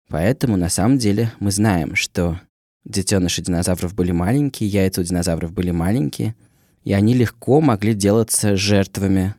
Поэтому 0.09 0.57
на 0.57 0.69
самом 0.69 0.99
деле 0.99 1.33
мы 1.41 1.51
знаем, 1.51 1.95
что 1.97 2.41
детеныши 2.85 3.43
динозавров 3.43 3.95
были 3.95 4.13
маленькие, 4.13 4.69
яйца 4.69 5.01
у 5.01 5.05
динозавров 5.05 5.53
были 5.53 5.71
маленькие, 5.71 6.35
и 6.83 6.93
они 6.93 7.15
легко 7.15 7.61
могли 7.61 7.95
делаться 7.95 8.57
жертвами 8.57 9.35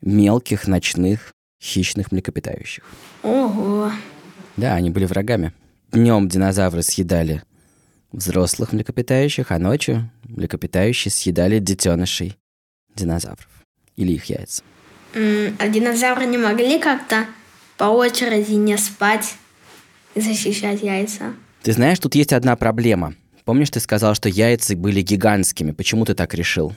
мелких 0.00 0.66
ночных 0.66 1.32
хищных 1.62 2.12
млекопитающих. 2.12 2.84
Ого. 3.22 3.90
Да, 4.56 4.74
они 4.74 4.90
были 4.90 5.04
врагами. 5.04 5.52
Днем 5.92 6.28
динозавры 6.28 6.82
съедали 6.82 7.42
взрослых 8.12 8.72
млекопитающих, 8.72 9.50
а 9.50 9.58
ночью 9.58 10.10
млекопитающие 10.24 11.12
съедали 11.12 11.58
детенышей 11.58 12.38
динозавров 12.94 13.48
или 13.96 14.12
их 14.12 14.24
яйца. 14.26 14.62
А 15.14 15.68
динозавры 15.68 16.26
не 16.26 16.38
могли 16.38 16.78
как-то 16.78 17.26
по 17.76 17.84
очереди 17.84 18.52
не 18.52 18.76
спать 18.78 19.36
защищать 20.16 20.82
яйца? 20.82 21.34
Ты 21.62 21.72
знаешь, 21.72 21.98
тут 21.98 22.14
есть 22.14 22.32
одна 22.32 22.56
проблема. 22.56 23.14
Помнишь, 23.44 23.70
ты 23.70 23.80
сказал, 23.80 24.14
что 24.14 24.28
яйца 24.28 24.76
были 24.76 25.02
гигантскими. 25.02 25.72
Почему 25.72 26.04
ты 26.04 26.14
так 26.14 26.34
решил? 26.34 26.74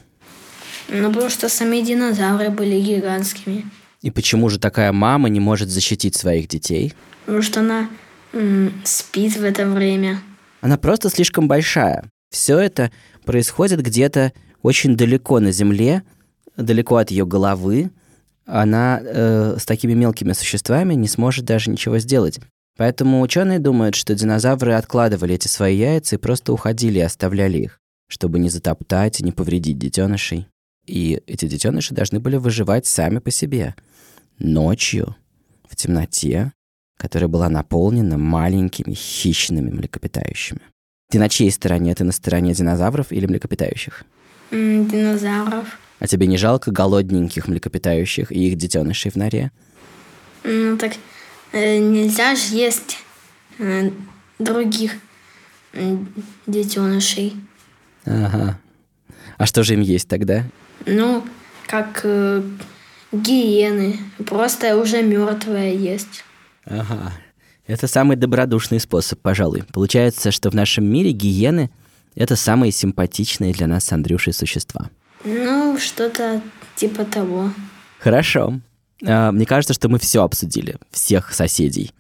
Ну, 0.88 1.12
потому 1.12 1.30
что 1.30 1.50
сами 1.50 1.82
динозавры 1.82 2.50
были 2.50 2.80
гигантскими. 2.80 3.66
И 4.02 4.12
почему 4.12 4.50
же 4.50 4.60
такая 4.60 4.92
мама 4.92 5.30
не 5.30 5.40
может 5.40 5.70
защитить 5.70 6.16
своих 6.16 6.48
детей? 6.48 6.94
Потому 7.26 7.44
что 7.44 7.60
она 7.60 7.90
м, 8.34 8.74
спит 8.84 9.36
в 9.36 9.44
это 9.44 9.68
время. 9.68 10.22
Она 10.62 10.78
просто 10.78 11.10
слишком 11.10 11.48
большая. 11.48 12.06
Все 12.32 12.58
это 12.60 12.92
происходит 13.26 13.82
где-то 13.82 14.34
очень 14.62 14.96
далеко 14.96 15.40
на 15.40 15.52
Земле, 15.52 16.04
далеко 16.58 16.98
от 16.98 17.12
ее 17.12 17.26
головы. 17.26 17.92
Она 18.46 19.00
э, 19.02 19.58
с 19.60 19.66
такими 19.66 19.94
мелкими 19.94 20.34
существами 20.34 20.94
не 20.96 21.08
сможет 21.08 21.46
даже 21.46 21.70
ничего 21.70 22.00
сделать. 22.00 22.40
Поэтому 22.80 23.20
ученые 23.20 23.60
думают, 23.60 23.96
что 23.96 24.16
динозавры 24.16 24.72
откладывали 24.72 25.36
эти 25.36 25.50
свои 25.50 25.76
яйца 25.76 26.16
и 26.16 26.18
просто 26.18 26.54
уходили 26.54 27.00
и 27.00 27.02
оставляли 27.02 27.58
их, 27.58 27.82
чтобы 28.08 28.40
не 28.40 28.50
затоптать 28.50 29.20
и 29.20 29.24
не 29.26 29.34
повредить 29.34 29.78
детенышей. 29.78 30.48
И 30.86 31.22
эти 31.28 31.46
детеныши 31.46 31.94
должны 31.94 32.22
были 32.22 32.38
выживать 32.38 32.86
сами 32.86 33.20
по 33.20 33.32
себе. 33.32 33.76
Ночью, 34.38 35.18
в 35.68 35.76
темноте, 35.76 36.54
которая 36.96 37.28
была 37.28 37.50
наполнена 37.50 38.18
маленькими 38.18 38.94
хищными 38.94 39.72
млекопитающими. 39.72 40.62
Ты 41.12 41.20
на 41.20 41.28
чьей 41.28 41.52
стороне? 41.52 41.94
Ты 41.96 42.06
на 42.06 42.14
стороне 42.14 42.54
динозавров 42.54 43.12
или 43.12 43.26
млекопитающих? 43.26 44.06
М, 44.52 44.88
Динозавров. 44.88 45.78
А 46.00 46.08
тебе 46.08 46.28
не 46.28 46.38
жалко 46.38 46.72
голодненьких 46.72 47.50
млекопитающих 47.50 48.32
и 48.32 48.48
их 48.48 48.56
детенышей 48.56 49.12
в 49.12 49.18
норе? 49.18 49.52
Ну 50.46 50.78
так 50.78 50.94
нельзя 51.54 52.36
же 52.36 52.56
есть 52.56 52.98
э, 53.58 53.92
других 54.38 54.94
м, 55.74 56.14
детенышей. 56.48 57.36
Ага. 58.06 58.60
А 59.38 59.46
что 59.46 59.64
же 59.64 59.74
им 59.74 59.82
есть 59.82 60.08
тогда? 60.08 60.44
Ну, 60.86 61.26
как 61.68 62.02
э, 62.04 62.44
гиены. 63.12 64.00
Просто 64.26 64.78
уже 64.78 65.02
мертвая 65.02 65.74
есть. 65.74 66.24
Ага. 66.66 67.14
Это 67.68 67.88
самый 67.88 68.18
добродушный 68.18 68.80
способ, 68.80 69.20
пожалуй. 69.22 69.64
Получается, 69.74 70.32
что 70.32 70.50
в 70.50 70.56
нашем 70.56 70.86
мире 70.86 71.12
гиены— 71.12 71.70
это 72.16 72.36
самые 72.36 72.72
симпатичные 72.72 73.54
для 73.54 73.68
нас 73.68 73.86
с 73.86 73.92
Андрюшей 73.92 74.34
существа. 74.34 74.90
Ну, 75.24 75.78
что-то 75.80 76.42
типа 76.76 77.06
того. 77.06 77.52
Хорошо. 78.00 78.60
А, 79.06 79.32
Мне 79.32 79.46
кажется, 79.46 79.74
что 79.74 79.90
мы 79.90 80.00
все 80.00 80.24
обсудили. 80.24 80.78
Всех 80.92 81.34
соседей, 81.34 81.92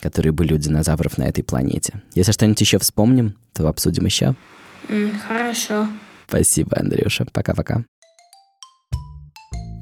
которые 0.00 0.32
были 0.32 0.54
у 0.54 0.58
динозавров 0.58 1.18
на 1.18 1.24
этой 1.24 1.42
планете. 1.44 2.02
Если 2.14 2.32
что-нибудь 2.32 2.60
еще 2.60 2.78
вспомним, 2.78 3.36
то 3.52 3.68
обсудим 3.68 4.04
еще. 4.06 4.34
М, 4.88 5.12
Хорошо. 5.26 5.88
Спасибо, 6.28 6.78
Андрюша. 6.78 7.26
Пока-пока. 7.32 7.84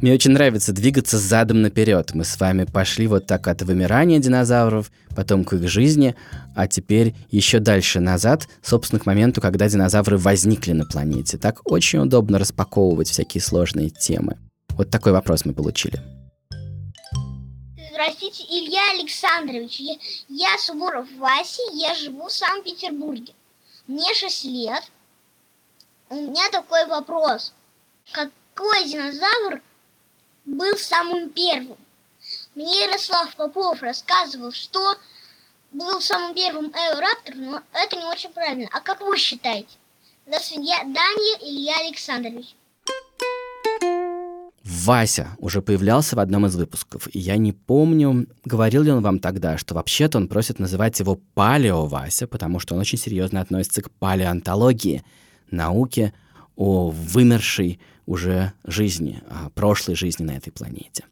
Мне 0.01 0.12
очень 0.12 0.31
нравится 0.31 0.73
двигаться 0.73 1.18
задом 1.18 1.61
наперед. 1.61 2.14
Мы 2.14 2.25
с 2.25 2.38
вами 2.38 2.64
пошли 2.64 3.09
вот 3.09 3.27
так 3.27 3.49
от 3.49 3.62
вымирания 3.62 4.21
динозавров, 4.21 4.92
потом 5.16 5.44
к 5.44 5.55
их 5.55 5.68
жизни, 5.68 6.14
а 6.55 6.68
теперь 6.68 7.16
еще 7.33 7.59
дальше 7.59 7.99
назад, 7.99 8.49
собственно, 8.62 9.01
к 9.01 9.07
моменту, 9.07 9.40
когда 9.40 9.68
динозавры 9.68 10.16
возникли 10.16 10.71
на 10.71 10.85
планете. 10.87 11.37
Так 11.37 11.61
очень 11.68 11.99
удобно 11.99 12.38
распаковывать 12.38 13.09
всякие 13.09 13.42
сложные 13.42 13.90
темы. 13.90 14.37
Вот 14.71 14.88
такой 14.88 15.11
вопрос 15.11 15.44
мы 15.44 15.53
получили. 15.53 16.01
Здравствуйте, 18.01 18.45
Илья 18.45 18.93
Александрович. 18.93 19.81
Я, 19.81 19.99
я 20.29 20.57
Суворов 20.59 21.11
Вася, 21.17 21.63
я 21.73 21.97
живу 21.97 22.29
в 22.29 22.33
Санкт-Петербурге. 22.33 23.35
Мне 23.89 24.15
6 24.15 24.45
лет. 24.45 24.85
У 26.09 26.15
меня 26.15 26.49
такой 26.51 26.87
вопрос. 26.87 27.53
Какой 28.13 28.85
динозавр 28.85 29.61
был 30.45 30.77
самым 30.77 31.31
первым? 31.31 31.77
Мне 32.55 32.85
Ярослав 32.85 33.35
Попов 33.35 33.83
рассказывал, 33.83 34.53
что 34.53 34.95
был 35.73 36.01
самым 36.01 36.37
первым 36.37 36.71
эораптор, 36.71 37.35
но 37.35 37.63
это 37.73 37.97
не 37.97 38.05
очень 38.05 38.31
правильно. 38.31 38.69
А 38.73 38.81
как 38.81 39.01
вы 39.01 39.17
считаете? 39.17 39.77
До 40.25 40.39
свидания, 40.39 40.85
Дания 40.85 41.39
Илья 41.41 41.79
Александрович. 41.79 42.55
Вася 44.68 45.28
уже 45.38 45.62
появлялся 45.62 46.14
в 46.14 46.18
одном 46.18 46.44
из 46.44 46.54
выпусков, 46.54 47.09
и 47.14 47.18
я 47.18 47.38
не 47.38 47.52
помню, 47.52 48.26
говорил 48.44 48.83
ли 48.83 48.90
он 48.90 49.02
вам 49.02 49.18
тогда, 49.18 49.57
что 49.57 49.74
вообще-то 49.74 50.18
он 50.18 50.28
просит 50.28 50.59
называть 50.59 51.00
его 51.00 51.18
Палео 51.35 51.87
Вася, 51.87 52.26
потому 52.26 52.61
что 52.61 52.74
он 52.74 52.81
очень 52.81 52.98
серьезно 52.98 53.40
относится 53.40 53.81
к 53.81 53.90
палеонтологии, 53.90 55.02
науке 55.50 56.12
о 56.54 56.90
вымершей 56.90 57.81
уже 58.04 58.52
жизни, 58.64 59.22
о 59.31 59.48
прошлой 59.48 59.94
жизни 59.94 60.24
на 60.24 60.33
этой 60.33 60.50
планете. 60.50 61.04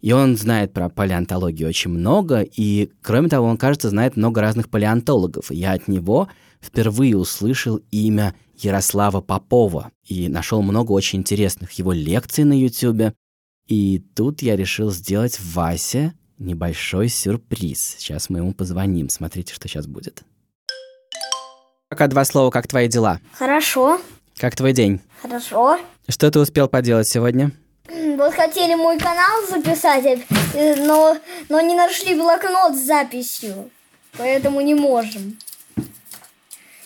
И 0.00 0.12
он 0.12 0.36
знает 0.36 0.72
про 0.72 0.88
палеонтологию 0.88 1.68
очень 1.68 1.90
много, 1.90 2.42
и, 2.42 2.92
кроме 3.02 3.28
того, 3.28 3.48
он, 3.48 3.56
кажется, 3.56 3.90
знает 3.90 4.16
много 4.16 4.40
разных 4.40 4.70
палеонтологов. 4.70 5.50
И 5.50 5.56
я 5.56 5.72
от 5.72 5.88
него 5.88 6.28
впервые 6.60 7.16
услышал 7.16 7.80
имя 7.90 8.34
Ярослава 8.64 9.20
Попова 9.20 9.90
и 10.04 10.28
нашел 10.28 10.62
много 10.62 10.92
очень 10.92 11.20
интересных 11.20 11.72
его 11.72 11.92
лекций 11.92 12.44
на 12.44 12.52
YouTube. 12.58 13.14
И 13.66 14.00
тут 14.14 14.42
я 14.42 14.56
решил 14.56 14.90
сделать 14.90 15.38
Васе 15.40 16.12
небольшой 16.38 17.08
сюрприз. 17.08 17.96
Сейчас 17.98 18.28
мы 18.30 18.38
ему 18.38 18.52
позвоним. 18.54 19.08
Смотрите, 19.08 19.54
что 19.54 19.68
сейчас 19.68 19.86
будет. 19.86 20.22
Пока 21.88 22.06
два 22.06 22.24
слова, 22.24 22.50
как 22.50 22.66
твои 22.68 22.88
дела? 22.88 23.20
Хорошо, 23.32 24.00
Как 24.36 24.54
твой 24.56 24.72
день? 24.72 25.00
хорошо. 25.20 25.78
Что 26.08 26.30
ты 26.30 26.38
успел 26.40 26.68
поделать 26.68 27.08
сегодня? 27.08 27.50
Вот 27.88 28.32
хотели 28.34 28.74
мой 28.74 28.98
канал 28.98 29.46
записать, 29.48 30.04
э, 30.54 30.76
но, 30.86 31.16
но 31.48 31.60
не 31.60 31.74
нашли 31.74 32.14
блокнот 32.14 32.76
с 32.76 32.86
записью, 32.86 33.70
поэтому 34.16 34.60
не 34.60 34.74
можем. 34.74 35.36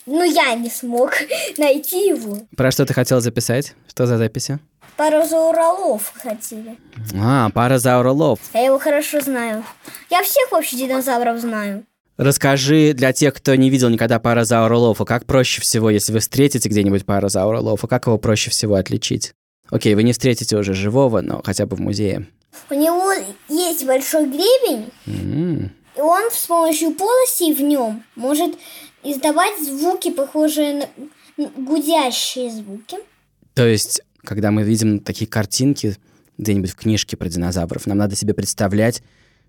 Ну, 0.06 0.22
я 0.22 0.54
не 0.54 0.70
смог 0.70 1.12
найти 1.58 2.08
его. 2.08 2.38
Про 2.56 2.70
что 2.70 2.84
ты 2.86 2.92
хотел 2.94 3.20
записать? 3.20 3.74
Что 3.88 4.06
за 4.06 4.18
записи? 4.18 4.58
Пару 4.96 5.26
зауралов 5.26 6.12
хотели. 6.14 6.76
А, 7.20 7.50
пара 7.50 7.78
зауролов. 7.78 8.38
Я 8.52 8.66
его 8.66 8.78
хорошо 8.78 9.20
знаю. 9.20 9.64
Я 10.10 10.22
всех 10.22 10.52
вообще 10.52 10.76
динозавров 10.76 11.40
знаю. 11.40 11.84
Расскажи 12.16 12.92
для 12.92 13.12
тех, 13.12 13.34
кто 13.34 13.56
не 13.56 13.70
видел 13.70 13.88
никогда 13.88 14.20
паразауролофа, 14.20 15.04
как 15.04 15.24
проще 15.26 15.60
всего, 15.60 15.90
если 15.90 16.12
вы 16.12 16.20
встретите 16.20 16.68
где-нибудь 16.68 17.04
паразауролофа, 17.04 17.88
как 17.88 18.06
его 18.06 18.18
проще 18.18 18.50
всего 18.50 18.76
отличить? 18.76 19.32
Окей, 19.68 19.96
вы 19.96 20.04
не 20.04 20.12
встретите 20.12 20.56
уже 20.56 20.74
живого, 20.74 21.22
но 21.22 21.42
хотя 21.42 21.66
бы 21.66 21.74
в 21.74 21.80
музее. 21.80 22.28
У 22.70 22.74
него 22.74 23.12
есть 23.48 23.84
большой 23.84 24.26
гребень, 24.26 24.92
М, 25.08 25.72
и 25.96 26.00
он 26.00 26.30
с 26.30 26.46
помощью 26.46 26.92
полостей 26.92 27.52
в 27.52 27.60
нем 27.60 28.04
может 28.14 28.54
издавать 29.04 29.62
звуки, 29.62 30.10
похожие 30.10 30.88
на 31.36 31.48
гудящие 31.56 32.50
звуки. 32.50 32.98
То 33.54 33.66
есть, 33.66 34.02
когда 34.24 34.50
мы 34.50 34.62
видим 34.62 35.00
такие 35.00 35.26
картинки 35.26 35.96
где-нибудь 36.38 36.70
в 36.70 36.76
книжке 36.76 37.16
про 37.16 37.28
динозавров, 37.28 37.86
нам 37.86 37.98
надо 37.98 38.16
себе 38.16 38.34
представлять, 38.34 39.02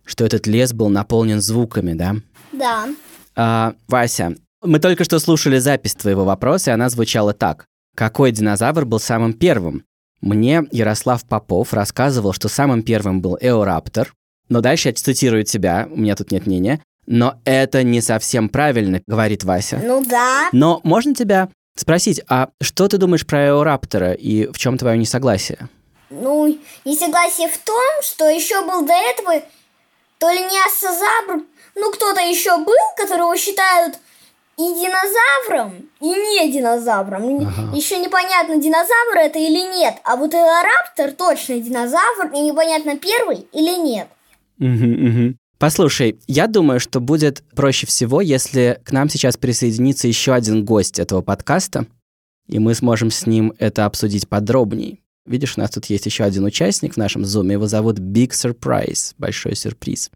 что 0.05 0.25
этот 0.25 0.45
лес 0.45 0.73
был 0.73 0.89
наполнен 0.89 1.41
звуками, 1.41 1.93
да? 1.93 2.15
Да. 2.51 2.87
А, 3.35 3.73
Вася, 3.87 4.35
мы 4.61 4.79
только 4.79 5.03
что 5.03 5.19
слушали 5.19 5.57
запись 5.57 5.95
твоего 5.95 6.25
вопроса, 6.25 6.71
и 6.71 6.73
она 6.73 6.89
звучала 6.89 7.33
так. 7.33 7.65
Какой 7.95 8.31
динозавр 8.31 8.85
был 8.85 8.99
самым 8.99 9.33
первым? 9.33 9.83
Мне 10.21 10.63
Ярослав 10.71 11.25
Попов 11.25 11.73
рассказывал, 11.73 12.33
что 12.33 12.49
самым 12.49 12.83
первым 12.83 13.21
был 13.21 13.37
эораптор. 13.39 14.13
Но 14.49 14.61
дальше 14.61 14.89
я 14.89 14.93
цитирую 14.93 15.43
тебя, 15.43 15.87
у 15.89 15.97
меня 15.97 16.15
тут 16.15 16.31
нет 16.31 16.45
мнения. 16.45 16.81
Но 17.07 17.35
это 17.45 17.83
не 17.83 18.01
совсем 18.01 18.49
правильно, 18.49 19.01
говорит 19.07 19.43
Вася. 19.43 19.79
Ну 19.83 20.03
да. 20.03 20.49
Но 20.51 20.81
можно 20.83 21.13
тебя 21.13 21.49
спросить, 21.75 22.21
а 22.27 22.49
что 22.61 22.87
ты 22.87 22.97
думаешь 22.97 23.25
про 23.25 23.47
эораптора 23.47 24.13
и 24.13 24.47
в 24.47 24.57
чем 24.57 24.77
твое 24.77 24.97
несогласие? 24.97 25.69
Ну, 26.09 26.59
несогласие 26.85 27.49
в 27.49 27.57
том, 27.59 28.01
что 28.01 28.27
еще 28.29 28.65
был 28.65 28.85
до 28.85 28.93
этого 28.93 29.41
то 30.17 30.29
ли 30.29 30.39
не 30.39 30.65
ассозавр, 30.65 31.43
ну 31.75 31.91
кто-то 31.91 32.21
еще 32.21 32.57
был, 32.57 32.73
которого 32.95 33.35
считают 33.37 33.95
и 34.57 34.61
динозавром, 34.61 35.89
и 35.99 36.05
не 36.07 36.51
динозавром. 36.51 37.39
Ага. 37.47 37.75
Еще 37.75 37.97
непонятно, 37.97 38.55
динозавр 38.55 39.17
это 39.17 39.37
или 39.37 39.59
нет. 39.77 39.95
А 40.03 40.15
вот 40.15 40.33
эораптор 40.33 41.11
точно 41.11 41.59
динозавр, 41.59 42.31
и 42.33 42.39
непонятно, 42.39 42.97
первый 42.97 43.47
или 43.51 43.77
нет. 43.77 44.07
Мгм, 44.57 44.91
мгм. 44.91 45.37
Послушай, 45.57 46.19
я 46.27 46.47
думаю, 46.47 46.79
что 46.79 46.99
будет 46.99 47.43
проще 47.55 47.87
всего, 47.87 48.21
если 48.21 48.79
к 48.83 48.91
нам 48.91 49.09
сейчас 49.09 49.37
присоединится 49.37 50.07
еще 50.07 50.33
один 50.33 50.65
гость 50.65 50.99
этого 50.99 51.21
подкаста, 51.21 51.85
и 52.47 52.59
мы 52.59 52.75
сможем 52.75 53.09
с 53.09 53.25
ним 53.25 53.53
это 53.57 53.85
обсудить 53.85 54.27
подробнее. 54.27 54.99
Видишь, 55.25 55.57
у 55.57 55.61
нас 55.61 55.71
тут 55.71 55.85
есть 55.85 56.05
еще 56.05 56.23
один 56.23 56.43
участник 56.43 56.93
в 56.93 56.97
нашем 56.97 57.25
зуме, 57.25 57.53
его 57.53 57.67
зовут 57.67 57.99
Big 57.99 58.29
Surprise, 58.29 59.13
большой 59.17 59.55
сюрприз. 59.55 60.11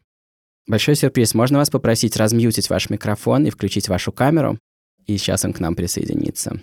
Большой 0.67 0.95
сюрприз. 0.95 1.33
Можно 1.33 1.57
вас 1.57 1.71
попросить 1.71 2.15
размьютить 2.15 2.69
ваш 2.69 2.91
микрофон 2.91 3.47
и 3.47 3.49
включить 3.49 3.89
вашу 3.89 4.11
камеру? 4.11 4.59
И 5.07 5.17
сейчас 5.17 5.43
он 5.43 5.53
к 5.53 5.59
нам 5.59 5.73
присоединится. 5.73 6.61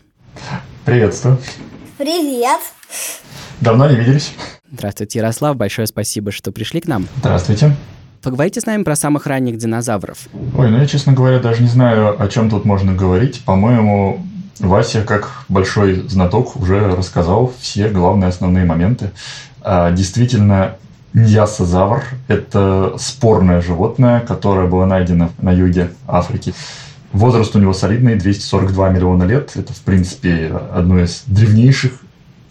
Приветствую. 0.85 1.39
Привет. 1.99 2.61
Давно 3.61 3.91
не 3.91 3.97
виделись. 3.97 4.33
Здравствуйте, 4.71 5.19
Ярослав. 5.19 5.57
Большое 5.57 5.89
спасибо, 5.89 6.31
что 6.31 6.53
пришли 6.53 6.81
к 6.81 6.87
нам. 6.87 7.09
Здравствуйте. 7.17 7.75
Поговорите 8.27 8.61
с 8.61 8.67
нами 8.67 8.83
про 8.83 8.97
самых 8.97 9.29
ранних 9.29 9.57
динозавров. 9.57 10.27
Ой, 10.59 10.69
ну 10.69 10.79
я, 10.79 10.87
честно 10.87 11.13
говоря, 11.13 11.39
даже 11.39 11.63
не 11.63 11.69
знаю, 11.69 12.21
о 12.21 12.27
чем 12.27 12.51
тут 12.51 12.65
можно 12.65 12.93
говорить. 12.93 13.45
По-моему, 13.45 14.27
Вася, 14.59 15.03
как 15.03 15.45
большой 15.49 16.09
знаток, 16.09 16.57
уже 16.57 16.97
рассказал 16.97 17.53
все 17.61 17.89
главные 17.89 18.27
основные 18.27 18.65
моменты. 18.65 19.13
А, 19.61 19.93
действительно, 19.93 20.75
Ньясозавр– 21.15 22.03
это 22.27 22.95
спорное 22.99 23.63
животное, 23.63 24.19
которое 24.19 24.67
было 24.67 24.87
найдено 24.87 25.31
на 25.39 25.53
юге 25.53 25.93
Африки. 26.09 26.53
Возраст 27.13 27.55
у 27.55 27.61
него 27.61 27.75
солидный– 27.75 28.17
242 28.17 28.89
миллиона 28.89 29.23
лет. 29.23 29.53
Это, 29.55 29.73
в 29.73 29.83
принципе, 29.83 30.53
одно 30.75 30.99
из 30.99 31.23
древнейших 31.29 31.93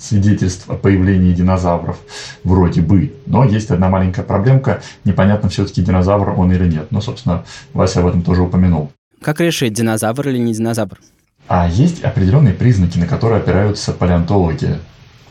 свидетельств 0.05 0.69
о 0.69 0.75
появлении 0.75 1.33
динозавров 1.33 1.97
вроде 2.43 2.81
бы. 2.81 3.13
Но 3.25 3.43
есть 3.43 3.71
одна 3.71 3.89
маленькая 3.89 4.23
проблемка. 4.23 4.81
Непонятно, 5.03 5.49
все-таки 5.49 5.81
динозавр 5.81 6.39
он 6.39 6.51
или 6.51 6.67
нет. 6.67 6.91
Но, 6.91 7.01
собственно, 7.01 7.43
Вася 7.73 7.99
об 8.01 8.07
этом 8.07 8.21
тоже 8.21 8.43
упомянул. 8.43 8.91
Как 9.21 9.41
решить, 9.41 9.73
динозавр 9.73 10.29
или 10.29 10.37
не 10.37 10.53
динозавр? 10.53 10.99
А 11.47 11.67
есть 11.67 12.03
определенные 12.03 12.53
признаки, 12.53 12.97
на 12.97 13.07
которые 13.07 13.39
опираются 13.39 13.91
палеонтологи. 13.91 14.77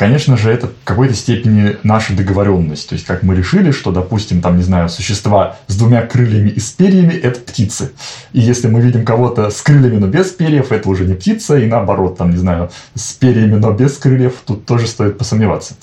Конечно 0.05 0.37
же, 0.37 0.53
это 0.53 0.67
в 0.67 0.73
какой-то 0.85 1.15
степени 1.15 1.79
наша 1.83 2.13
договоренность. 2.13 2.91
То 2.91 2.95
есть, 2.95 3.07
как 3.07 3.23
мы 3.23 3.35
решили, 3.35 3.71
что, 3.71 3.91
допустим, 3.91 4.43
там, 4.43 4.59
не 4.59 4.63
знаю, 4.63 4.91
существа 4.91 5.57
с 5.67 5.77
двумя 5.77 6.03
крыльями 6.03 6.51
и 6.51 6.61
с 6.61 6.73
перьями– 6.73 7.15
это 7.23 7.41
птицы. 7.41 7.93
И 8.35 8.41
если 8.43 8.69
мы 8.69 8.83
видим 8.83 9.07
кого-то 9.07 9.49
с 9.49 9.63
крыльями, 9.63 9.97
но 9.97 10.07
без 10.07 10.27
перьев, 10.27 10.73
это 10.73 10.91
уже 10.91 11.07
не 11.07 11.15
птица. 11.15 11.57
И 11.57 11.65
наоборот, 11.65 12.19
там, 12.19 12.33
не 12.33 12.37
знаю, 12.37 12.71
с 12.95 13.15
перьями, 13.15 13.55
но 13.55 13.73
без 13.73 13.97
крыльев, 13.97 14.35
тут 14.45 14.67
тоже 14.67 14.89
стоит 14.89 15.17
посомневаться. 15.17 15.75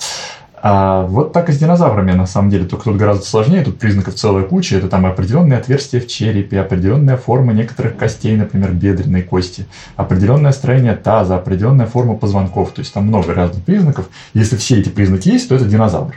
А 0.64 1.02
вот 1.06 1.32
так 1.32 1.48
и 1.48 1.52
с 1.52 1.58
динозаврами, 1.58 2.12
на 2.12 2.26
самом 2.26 2.48
деле. 2.48 2.66
Только 2.66 2.84
тут 2.84 2.96
гораздо 2.96 3.26
сложнее, 3.26 3.64
тут 3.64 3.80
признаков 3.80 4.14
целая 4.14 4.44
куча. 4.44 4.76
Это 4.76 4.88
там 4.88 5.04
определенные 5.04 5.58
отверстия 5.58 6.00
в 6.00 6.06
черепе, 6.06 6.60
определенная 6.60 7.16
форма 7.16 7.52
некоторых 7.52 7.96
костей, 7.96 8.36
например, 8.36 8.70
бедренной 8.70 9.22
кости, 9.22 9.66
определенное 9.96 10.52
строение 10.52 10.94
таза, 10.94 11.34
определенная 11.34 11.86
форма 11.86 12.14
позвонков. 12.14 12.70
То 12.70 12.80
есть 12.80 12.94
там 12.94 13.08
много 13.08 13.34
разных 13.34 13.64
признаков. 13.64 14.08
Если 14.34 14.56
все 14.56 14.78
эти 14.78 14.88
признаки 14.88 15.30
есть, 15.30 15.48
то 15.48 15.56
это 15.56 15.64
динозавр. 15.64 16.14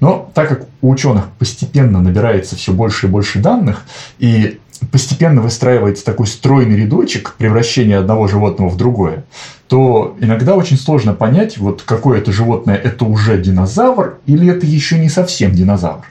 Но 0.00 0.28
так 0.34 0.48
как 0.48 0.66
у 0.82 0.90
ученых 0.90 1.28
постепенно 1.38 2.00
набирается 2.00 2.56
все 2.56 2.72
больше 2.72 3.06
и 3.06 3.10
больше 3.10 3.38
данных, 3.38 3.84
и 4.18 4.58
постепенно 4.90 5.40
выстраивается 5.40 6.04
такой 6.04 6.26
стройный 6.26 6.76
рядочек 6.76 7.34
превращения 7.38 7.98
одного 7.98 8.28
животного 8.28 8.68
в 8.68 8.76
другое, 8.76 9.24
то 9.68 10.16
иногда 10.20 10.54
очень 10.54 10.78
сложно 10.78 11.14
понять, 11.14 11.58
вот 11.58 11.82
какое 11.82 12.18
это 12.18 12.32
животное, 12.32 12.76
это 12.76 13.04
уже 13.04 13.40
динозавр 13.40 14.18
или 14.26 14.48
это 14.48 14.66
еще 14.66 14.98
не 14.98 15.08
совсем 15.08 15.52
динозавр. 15.52 16.04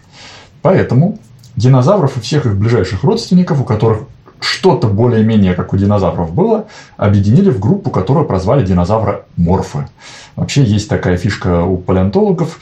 Поэтому 0.62 1.20
динозавров 1.56 2.18
и 2.18 2.22
всех 2.22 2.46
их 2.46 2.56
ближайших 2.56 3.04
родственников, 3.04 3.62
у 3.62 3.64
которых 3.64 4.04
что-то 4.40 4.88
более-менее 4.88 5.54
как 5.54 5.74
у 5.74 5.78
динозавров 5.78 6.34
было, 6.34 6.68
объединили 6.98 7.50
в 7.50 7.60
группу, 7.60 7.90
которую 7.90 8.26
прозвали 8.26 8.66
динозавра 8.66 9.26
морфы. 9.38 9.88
Вообще 10.36 10.64
есть 10.64 10.90
такая 10.90 11.18
фишка 11.18 11.64
у 11.64 11.78
палеонтологов, 11.78 12.60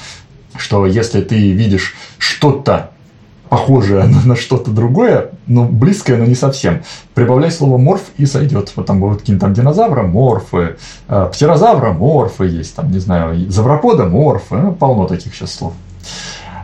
что 0.57 0.85
если 0.85 1.21
ты 1.21 1.51
видишь 1.51 1.95
что-то 2.17 2.91
похожее 3.51 4.03
на, 4.05 4.21
на 4.25 4.35
что-то 4.37 4.71
другое, 4.71 5.31
но 5.45 5.65
близкое, 5.65 6.15
но 6.15 6.23
не 6.23 6.35
совсем. 6.35 6.83
Прибавляй 7.13 7.51
слово 7.51 7.77
морф 7.77 8.03
и 8.17 8.25
сойдет. 8.25 8.71
Вот 8.77 8.85
там 8.85 9.01
будут 9.01 9.19
какие-то 9.19 9.41
там 9.41 9.53
динозавры, 9.53 10.03
морфы, 10.03 10.77
э, 11.09 11.29
птерозавра, 11.33 11.91
морфы 11.91 12.45
есть, 12.45 12.75
там, 12.75 12.89
не 12.89 12.99
знаю, 12.99 13.51
завропода, 13.51 14.05
морфы, 14.05 14.55
ну, 14.55 14.71
полно 14.71 15.05
таких 15.05 15.35
сейчас 15.35 15.53
слов. 15.53 15.73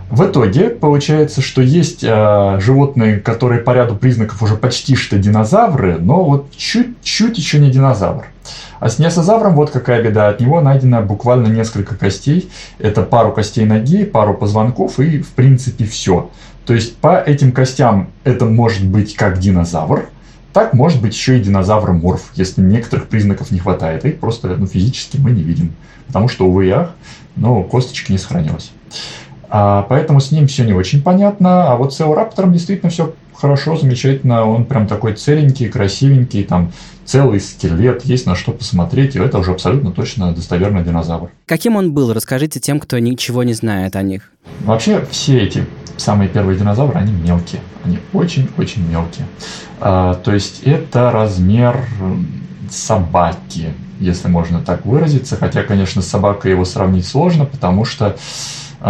В 0.09 0.23
итоге 0.23 0.69
получается, 0.69 1.41
что 1.41 1.61
есть 1.61 2.05
э, 2.05 2.59
животные, 2.61 3.19
которые 3.19 3.59
по 3.59 3.71
ряду 3.71 3.97
признаков 3.97 4.41
уже 4.41 4.55
почти 4.55 4.95
что 4.95 5.17
динозавры, 5.17 5.97
но 5.99 6.23
вот 6.23 6.51
чуть-чуть 6.55 7.37
еще 7.37 7.59
не 7.59 7.69
динозавр. 7.69 8.27
А 8.79 8.87
с 8.87 8.97
несозавром 8.97 9.55
вот 9.55 9.71
какая 9.71 10.01
беда. 10.01 10.29
От 10.29 10.39
него 10.39 10.61
найдено 10.61 11.01
буквально 11.01 11.47
несколько 11.47 11.95
костей. 11.95 12.49
Это 12.79 13.01
пару 13.01 13.33
костей 13.33 13.65
ноги, 13.65 14.05
пару 14.05 14.33
позвонков 14.33 15.01
и, 15.01 15.21
в 15.21 15.31
принципе, 15.31 15.83
все. 15.83 16.29
То 16.67 16.73
есть 16.73 16.97
по 16.97 17.17
этим 17.17 17.53
костям 17.53 18.09
это 18.25 18.43
может 18.45 18.85
быть 18.85 19.15
как 19.15 19.39
динозавр, 19.39 20.09
так 20.51 20.73
может 20.73 21.01
быть 21.01 21.13
еще 21.13 21.37
и 21.37 21.41
динозавр-морф, 21.41 22.31
если 22.35 22.61
некоторых 22.61 23.07
признаков 23.07 23.51
не 23.51 23.59
хватает. 23.59 24.03
Их 24.03 24.19
просто 24.19 24.49
ну, 24.49 24.67
физически 24.67 25.15
мы 25.17 25.31
не 25.31 25.43
видим. 25.43 25.73
Потому 26.07 26.27
что, 26.27 26.45
увы 26.45 26.69
ах, 26.71 26.91
но 27.37 27.63
косточка 27.63 28.11
не 28.11 28.17
сохранилась. 28.17 28.71
А, 29.49 29.83
поэтому 29.87 30.19
с 30.19 30.31
ним 30.31 30.47
все 30.47 30.65
не 30.65 30.73
очень 30.73 31.01
понятно. 31.01 31.71
А 31.71 31.77
вот 31.77 31.93
с 31.93 32.01
Эураптором 32.01 32.51
действительно 32.51 32.89
все 32.89 33.13
хорошо, 33.39 33.77
замечательно. 33.77 34.45
Он 34.45 34.65
прям 34.65 34.87
такой 34.87 35.13
целенький, 35.13 35.69
красивенький, 35.69 36.43
там 36.43 36.71
целый 37.05 37.39
скелет, 37.39 38.03
есть 38.05 38.25
на 38.25 38.35
что 38.35 38.51
посмотреть, 38.51 39.15
и 39.15 39.19
это 39.19 39.37
уже 39.37 39.51
абсолютно 39.51 39.91
точно 39.91 40.33
достоверный 40.33 40.83
динозавр. 40.83 41.29
Каким 41.45 41.75
он 41.77 41.93
был? 41.93 42.13
Расскажите 42.13 42.59
тем, 42.59 42.79
кто 42.79 42.99
ничего 42.99 43.43
не 43.43 43.53
знает 43.53 43.95
о 43.95 44.01
них. 44.01 44.31
Вообще 44.61 45.05
все 45.09 45.39
эти 45.39 45.65
самые 45.95 46.29
первые 46.29 46.57
динозавры, 46.57 46.99
они 46.99 47.13
мелкие. 47.13 47.61
Они 47.83 47.99
очень-очень 48.13 48.87
мелкие. 48.89 49.25
А, 49.79 50.15
то 50.15 50.33
есть 50.33 50.63
это 50.63 51.11
размер 51.11 51.77
собаки, 52.69 53.73
если 53.99 54.27
можно 54.27 54.59
так 54.59 54.85
выразиться. 54.85 55.37
Хотя, 55.37 55.63
конечно, 55.63 56.01
с 56.01 56.07
собакой 56.07 56.51
его 56.51 56.65
сравнить 56.65 57.07
сложно, 57.07 57.45
потому 57.45 57.85
что 57.85 58.17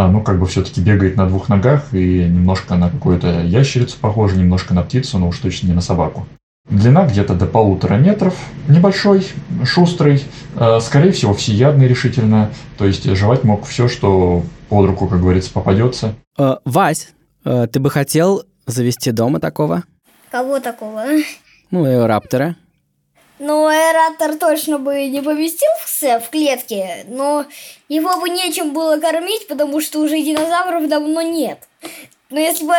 ну, 0.05 0.21
как 0.21 0.39
бы 0.39 0.45
все-таки 0.45 0.81
бегает 0.81 1.17
на 1.17 1.27
двух 1.27 1.49
ногах 1.49 1.93
и 1.93 2.25
немножко 2.25 2.75
на 2.75 2.91
какую-то 2.91 3.41
ящерицу 3.41 3.97
похоже, 3.99 4.37
немножко 4.37 4.75
на 4.75 4.83
птицу, 4.83 5.17
но 5.17 5.29
уж 5.29 5.39
точно 5.39 5.67
не 5.67 5.73
на 5.73 5.81
собаку. 5.81 6.27
Длина 6.69 7.07
где-то 7.07 7.33
до 7.33 7.45
полутора 7.47 7.95
метров, 7.95 8.35
небольшой, 8.67 9.25
шустрый, 9.63 10.23
а, 10.55 10.79
скорее 10.81 11.11
всего, 11.11 11.33
всеядный 11.33 11.87
решительно, 11.87 12.51
то 12.77 12.85
есть 12.85 13.05
жевать 13.05 13.43
мог 13.43 13.65
все, 13.65 13.87
что 13.87 14.43
под 14.69 14.85
руку, 14.85 15.07
как 15.07 15.21
говорится, 15.21 15.51
попадется. 15.51 16.13
Э, 16.37 16.57
Вась, 16.65 17.13
э, 17.45 17.67
ты 17.71 17.79
бы 17.79 17.89
хотел 17.89 18.43
завести 18.65 19.11
дома 19.11 19.39
такого? 19.39 19.85
Кого 20.29 20.59
такого? 20.59 21.05
Ну, 21.71 22.05
раптора. 22.05 22.55
Ну, 23.39 23.67
аэратор 23.67 24.35
точно 24.37 24.79
бы 24.79 25.07
не 25.07 25.21
поместился 25.21 26.19
в 26.19 26.29
клетке, 26.31 27.05
но 27.07 27.45
его 27.87 28.19
бы 28.19 28.29
нечем 28.29 28.73
было 28.73 28.99
кормить, 28.99 29.47
потому 29.47 29.79
что 29.79 29.99
уже 29.99 30.21
динозавров 30.21 30.87
давно 30.89 31.21
нет. 31.21 31.59
Но 32.29 32.39
если 32.39 32.65
бы 32.65 32.73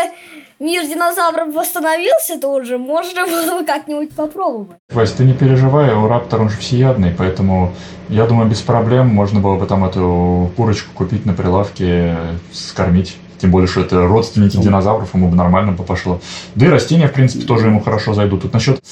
мир 0.59 0.85
динозавров 0.85 1.55
восстановился, 1.55 2.39
то 2.41 2.49
уже 2.49 2.77
можно 2.77 3.25
было 3.27 3.61
бы 3.61 3.65
как-нибудь 3.65 4.15
попробовать. 4.15 4.77
Вась, 4.91 5.13
ты 5.13 5.25
не 5.25 5.33
переживай, 5.33 5.95
у 5.95 6.09
Раптор 6.09 6.43
он 6.43 6.51
же 6.51 6.59
всеядный, 6.59 7.15
поэтому 7.17 7.73
я 8.09 8.27
думаю, 8.27 8.51
без 8.51 8.61
проблем 8.61 9.07
можно 9.09 9.39
было 9.39 9.55
бы 9.55 9.67
там 9.67 9.85
эту 9.85 10.51
курочку 10.57 10.91
купить 10.93 11.25
на 11.25 11.35
прилавке, 11.35 12.17
скормить. 12.53 13.17
Тем 13.41 13.53
более, 13.53 13.69
что 13.69 13.83
это 13.83 14.07
родственники 14.07 14.57
динозавров, 14.57 15.15
ему 15.15 15.29
бы 15.29 15.37
нормально 15.37 15.71
бы 15.71 15.85
пошло. 15.85 16.21
Да 16.57 16.67
и 16.67 16.69
растения, 16.69 17.07
в 17.07 17.13
принципе, 17.13 17.47
тоже 17.47 17.69
ему 17.69 17.81
хорошо 17.81 18.13
зайдут. 18.13 18.43
Тут 18.43 18.53
насчет 18.53 18.83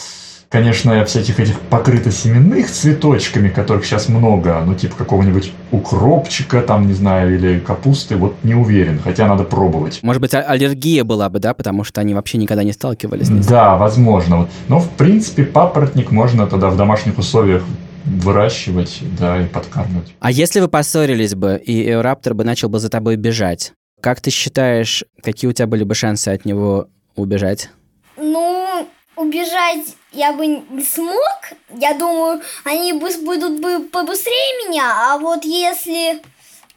конечно, 0.51 1.05
всяких 1.05 1.41
этих 1.41 1.61
покрыто 1.61 2.11
семенных 2.11 2.71
цветочками, 2.71 3.49
которых 3.49 3.85
сейчас 3.85 4.09
много, 4.09 4.63
ну, 4.65 4.75
типа 4.75 4.97
какого-нибудь 4.97 5.53
укропчика, 5.71 6.63
там, 6.63 6.87
не 6.87 6.95
знаю, 6.95 7.35
или 7.35 7.59
капусты, 7.59 8.17
вот 8.17 8.37
не 8.43 8.55
уверен, 8.55 9.01
хотя 9.03 9.27
надо 9.27 9.45
пробовать. 9.45 10.01
Может 10.03 10.23
быть, 10.23 10.35
а-, 10.35 10.43
аллергия 10.43 11.05
была 11.05 11.29
бы, 11.29 11.39
да, 11.39 11.55
потому 11.55 11.85
что 11.85 12.01
они 12.01 12.15
вообще 12.15 12.39
никогда 12.39 12.63
не 12.63 12.73
сталкивались 12.73 13.27
с 13.27 13.31
ней. 13.31 13.43
Да, 13.43 13.77
возможно. 13.77 14.49
Но, 14.69 14.81
в 14.81 14.91
принципе, 14.91 15.45
папоротник 15.45 16.11
можно 16.11 16.47
тогда 16.47 16.71
в 16.71 16.77
домашних 16.77 17.19
условиях 17.19 17.63
выращивать, 18.05 19.01
да, 19.19 19.43
и 19.43 19.47
подкармливать. 19.47 20.15
А 20.21 20.31
если 20.31 20.61
вы 20.61 20.69
поссорились 20.69 21.35
бы, 21.35 21.61
и 21.65 21.89
Эораптор 21.89 22.35
бы 22.35 22.45
начал 22.45 22.69
бы 22.69 22.79
за 22.79 22.89
тобой 22.89 23.17
бежать, 23.17 23.73
как 24.01 24.21
ты 24.21 24.31
считаешь, 24.31 25.05
какие 25.23 25.51
у 25.51 25.53
тебя 25.53 25.67
были 25.67 25.83
бы 25.83 25.95
шансы 25.95 26.29
от 26.29 26.45
него 26.45 26.89
убежать? 27.17 27.71
Ну, 28.17 28.56
убежать 29.17 29.97
я 30.13 30.33
бы 30.33 30.47
не 30.47 30.85
смог. 30.85 31.41
Я 31.75 31.95
думаю, 31.95 32.41
они 32.65 32.93
будут 32.93 33.61
бы 33.61 33.81
побыстрее 33.81 34.69
меня, 34.69 35.13
а 35.13 35.19
вот 35.19 35.45
если 35.45 36.21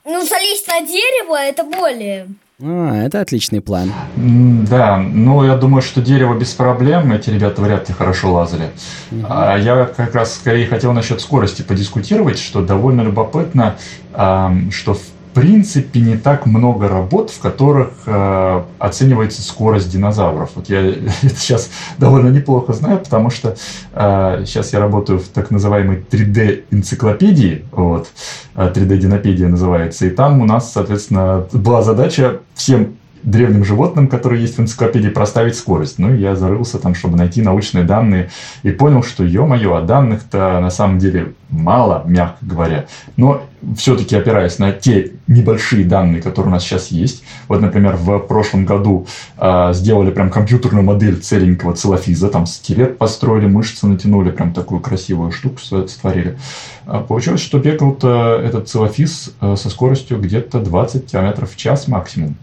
ну, 0.06 0.26
залезть 0.26 0.68
на 0.68 0.82
дерево, 0.82 1.36
это 1.36 1.64
более. 1.64 2.28
А, 2.62 3.06
это 3.06 3.22
отличный 3.22 3.62
план. 3.62 3.94
Да, 4.18 4.98
ну 4.98 5.46
я 5.46 5.56
думаю, 5.56 5.82
что 5.82 6.02
дерево 6.02 6.38
без 6.38 6.54
проблем, 6.54 7.12
эти 7.14 7.30
ребята 7.30 7.62
вряд 7.62 7.88
ли 7.88 7.96
хорошо 7.96 8.34
лазали. 8.34 8.70
Угу. 9.12 9.26
А 9.30 9.58
я 9.58 9.86
как 9.86 10.16
раз 10.16 10.36
скорее 10.36 10.68
хотел 10.68 10.92
насчет 10.92 11.22
скорости 11.22 11.62
подискутировать, 11.62 12.40
что 12.40 12.62
довольно 12.62 13.02
любопытно, 13.02 13.78
что 14.14 14.94
в 14.94 15.02
принципе 15.40 16.02
не 16.02 16.18
так 16.18 16.46
много 16.46 16.88
работ, 16.90 17.30
в 17.30 17.40
которых 17.40 17.92
э, 18.06 18.64
оценивается 18.78 19.42
скорость 19.42 19.90
динозавров. 19.90 20.52
Вот 20.56 20.70
я 20.70 20.82
это 21.24 21.36
сейчас 21.36 21.70
довольно 21.98 22.30
неплохо 22.30 22.74
знаю, 22.74 23.00
потому 23.00 23.30
что 23.30 23.56
э, 23.94 24.44
сейчас 24.46 24.74
я 24.74 24.80
работаю 24.80 25.20
в 25.20 25.28
так 25.28 25.50
называемой 25.50 26.04
3D-энциклопедии, 26.12 27.66
вот, 27.72 28.10
3D-динопедия 28.56 29.46
э, 29.46 29.50
называется, 29.50 30.06
и 30.06 30.10
там 30.10 30.42
у 30.42 30.46
нас, 30.46 30.74
соответственно, 30.74 31.46
была 31.54 31.84
задача 31.84 32.40
всем 32.56 32.96
древним 33.24 33.66
животным, 33.66 34.08
которые 34.08 34.42
есть 34.42 34.58
в 34.58 34.62
энциклопедии, 34.62 35.10
проставить 35.10 35.56
скорость. 35.56 36.00
Ну, 36.00 36.14
я 36.14 36.36
зарылся 36.36 36.80
там, 36.80 36.96
чтобы 36.96 37.18
найти 37.18 37.42
научные 37.42 37.84
данные, 37.84 38.30
и 38.64 38.72
понял, 38.72 39.04
что, 39.04 39.24
ё-моё, 39.24 39.76
а 39.76 39.82
данных-то 39.82 40.60
на 40.60 40.70
самом 40.70 41.00
деле 41.00 41.34
мало, 41.50 42.04
мягко 42.06 42.38
говоря. 42.46 42.86
Но 43.18 43.44
все-таки 43.76 44.16
опираясь 44.16 44.60
на 44.60 44.72
те 44.72 45.14
небольшие 45.28 45.84
данные, 45.84 46.22
которые 46.22 46.52
у 46.52 46.54
нас 46.54 46.64
сейчас 46.64 46.88
есть. 46.90 47.24
Вот, 47.48 47.62
например, 47.62 47.96
в 47.98 48.20
прошлом 48.20 48.66
году 48.66 49.08
э, 49.38 49.72
сделали 49.74 50.12
прям 50.12 50.30
компьютерную 50.30 50.84
модель 50.84 51.18
целенького 51.18 51.76
целлофиза, 51.76 52.30
там 52.30 52.46
скелет 52.46 52.98
построили, 52.98 53.48
мышцы 53.48 53.86
натянули, 53.88 54.32
прям 54.32 54.54
такую 54.54 54.82
красивую 54.82 55.32
штуку 55.32 55.60
сотворили. 55.60 56.38
А 56.86 57.02
получилось, 57.02 57.42
что 57.42 57.60
бегал 57.60 57.98
этот 57.98 58.70
целлофиз 58.70 59.34
э, 59.42 59.56
со 59.58 59.70
скоростью 59.70 60.20
где-то 60.20 60.60
20 60.60 61.12
км 61.12 61.46
в 61.46 61.56
час 61.56 61.88
максимум. 61.88 62.36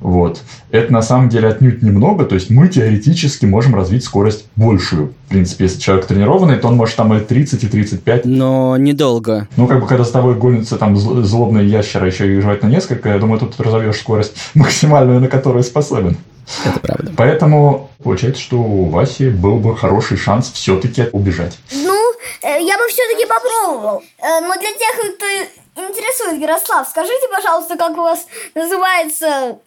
Вот. 0.00 0.42
Это 0.70 0.92
на 0.92 1.02
самом 1.02 1.28
деле 1.28 1.48
отнюдь 1.48 1.82
немного, 1.82 2.24
то 2.24 2.34
есть 2.34 2.50
мы 2.50 2.68
теоретически 2.68 3.46
можем 3.46 3.74
развить 3.74 4.04
скорость 4.04 4.46
большую. 4.56 5.14
В 5.26 5.28
принципе, 5.30 5.64
если 5.64 5.80
человек 5.80 6.06
тренированный, 6.06 6.56
то 6.56 6.68
он 6.68 6.76
может 6.76 6.96
там 6.96 7.14
и 7.14 7.20
30, 7.20 7.64
и 7.64 7.66
35. 7.66 8.24
Но 8.26 8.53
недолго. 8.78 9.48
Ну, 9.56 9.66
как 9.66 9.80
бы, 9.80 9.86
когда 9.86 10.04
с 10.04 10.10
тобой 10.10 10.34
гонится 10.34 10.76
там 10.76 10.96
злобный 10.96 11.66
ящер, 11.66 12.04
еще 12.04 12.26
и 12.26 12.40
желательно 12.40 12.70
несколько, 12.70 13.08
я 13.08 13.18
думаю, 13.18 13.40
тут 13.40 13.58
разовьешь 13.60 13.98
скорость 14.00 14.34
максимальную, 14.54 15.20
на 15.20 15.28
которую 15.28 15.64
способен. 15.64 16.16
Это 16.64 16.78
правда. 16.80 17.12
Поэтому 17.16 17.90
получается, 18.02 18.42
что 18.42 18.58
у 18.58 18.90
Васи 18.90 19.30
был 19.30 19.58
бы 19.58 19.76
хороший 19.76 20.16
шанс 20.16 20.52
все-таки 20.52 21.06
убежать. 21.12 21.58
Ну, 21.72 22.12
э, 22.42 22.62
я 22.62 22.76
бы 22.76 22.86
все-таки 22.88 23.26
попробовал. 23.26 24.02
Э, 24.18 24.40
но 24.40 24.54
для 24.54 24.72
тех, 24.72 25.16
кто 25.16 25.86
интересует, 25.88 26.40
Ярослав, 26.40 26.86
скажите, 26.88 27.28
пожалуйста, 27.34 27.76
как 27.76 27.92
у 27.92 28.02
вас 28.02 28.26
называется 28.54 29.58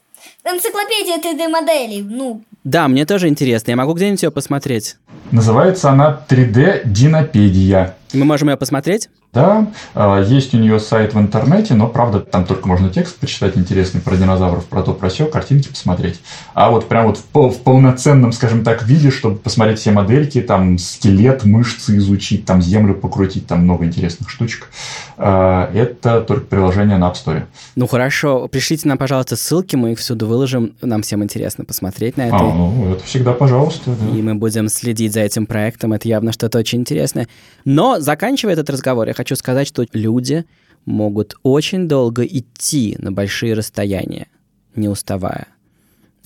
энциклопедия 0.45 1.17
3D-моделей? 1.17 2.04
Ну, 2.04 2.43
да, 2.67 2.89
мне 2.89 3.06
тоже 3.06 3.30
интересно. 3.30 3.71
Я 3.71 3.78
могу 3.78 3.93
где-нибудь 3.93 4.21
ее 4.23 4.30
посмотреть? 4.30 4.97
Называется 5.32 5.89
она 5.89 6.21
3D 6.28 6.82
Динопедия. 6.84 7.95
Мы 8.13 8.26
можем 8.26 8.50
ее 8.50 8.58
посмотреть? 8.58 9.10
Да, 9.34 9.67
а, 9.93 10.22
есть 10.24 10.54
у 10.54 10.58
нее 10.58 10.80
сайт 10.80 11.13
в 11.13 11.20
интернете, 11.20 11.74
но, 11.74 11.88
правда, 11.88 12.22
там 12.22 12.46
только 12.46 12.67
можно 12.67 12.89
текст 12.89 13.17
почитать 13.17 13.58
интересный 13.58 14.02
про 14.02 14.15
динозавров, 14.15 14.65
про 14.65 14.82
то, 14.82 14.93
про 14.93 15.10
все, 15.10 15.26
картинки 15.26 15.67
посмотреть. 15.67 16.20
А 16.54 16.72
вот 16.72 16.88
прям 16.88 17.08
вот 17.08 17.20
в, 17.34 17.50
в 17.50 17.62
полноценном, 17.62 18.32
скажем 18.32 18.63
так, 18.63 18.84
виде, 18.84 19.12
чтобы 19.12 19.36
посмотреть 19.36 19.80
все 19.80 19.91
модельки, 19.91 20.41
там 20.41 20.78
скелет, 20.78 21.43
мышцы 21.43 21.98
изучить, 21.98 22.46
там 22.46 22.62
землю 22.62 22.96
покрутить, 22.96 23.46
там 23.46 23.60
много 23.60 23.86
интересных 23.86 24.30
штучек, 24.30 24.70
а, 25.17 25.70
это 25.74 26.22
только 26.22 26.46
приложение 26.46 26.98
на 26.98 27.10
App 27.10 27.15
Store. 27.15 27.43
Ну 27.76 27.86
хорошо, 27.86 28.48
пришлите 28.48 28.88
нам, 28.88 28.98
пожалуйста, 28.98 29.36
ссылки, 29.36 29.76
мы 29.76 29.91
их 29.91 30.00
всюду 30.00 30.26
выложим, 30.26 30.74
нам 30.82 31.02
всем 31.02 31.22
интересно 31.22 31.65
посмотреть 31.65 32.17
на 32.17 32.28
это. 32.28 32.38
А, 32.38 32.41
ну, 32.41 32.93
это 32.93 33.04
всегда 33.04 33.34
пожалуйста. 33.34 33.91
Да. 33.91 34.17
И 34.17 34.22
мы 34.22 34.36
будем 34.36 34.70
следить 34.70 35.13
за 35.13 35.20
этим 35.20 35.46
проектом, 35.46 35.93
это 35.93 36.08
явно 36.08 36.32
что-то 36.32 36.58
очень 36.58 36.80
интересное. 36.80 37.28
Но, 37.65 37.97
заканчивая 38.00 38.54
этот 38.54 38.70
разговор, 38.70 39.08
я 39.08 39.14
хочу 39.14 39.36
сказать, 39.36 39.68
что 39.68 39.86
люди 39.94 40.46
могут 40.86 41.36
очень 41.44 41.88
долго 41.88 42.24
идти 42.26 42.96
на 43.00 43.12
большие 43.12 43.54
расстояния, 43.54 44.28
не 44.76 44.88
уставая. 44.88 45.48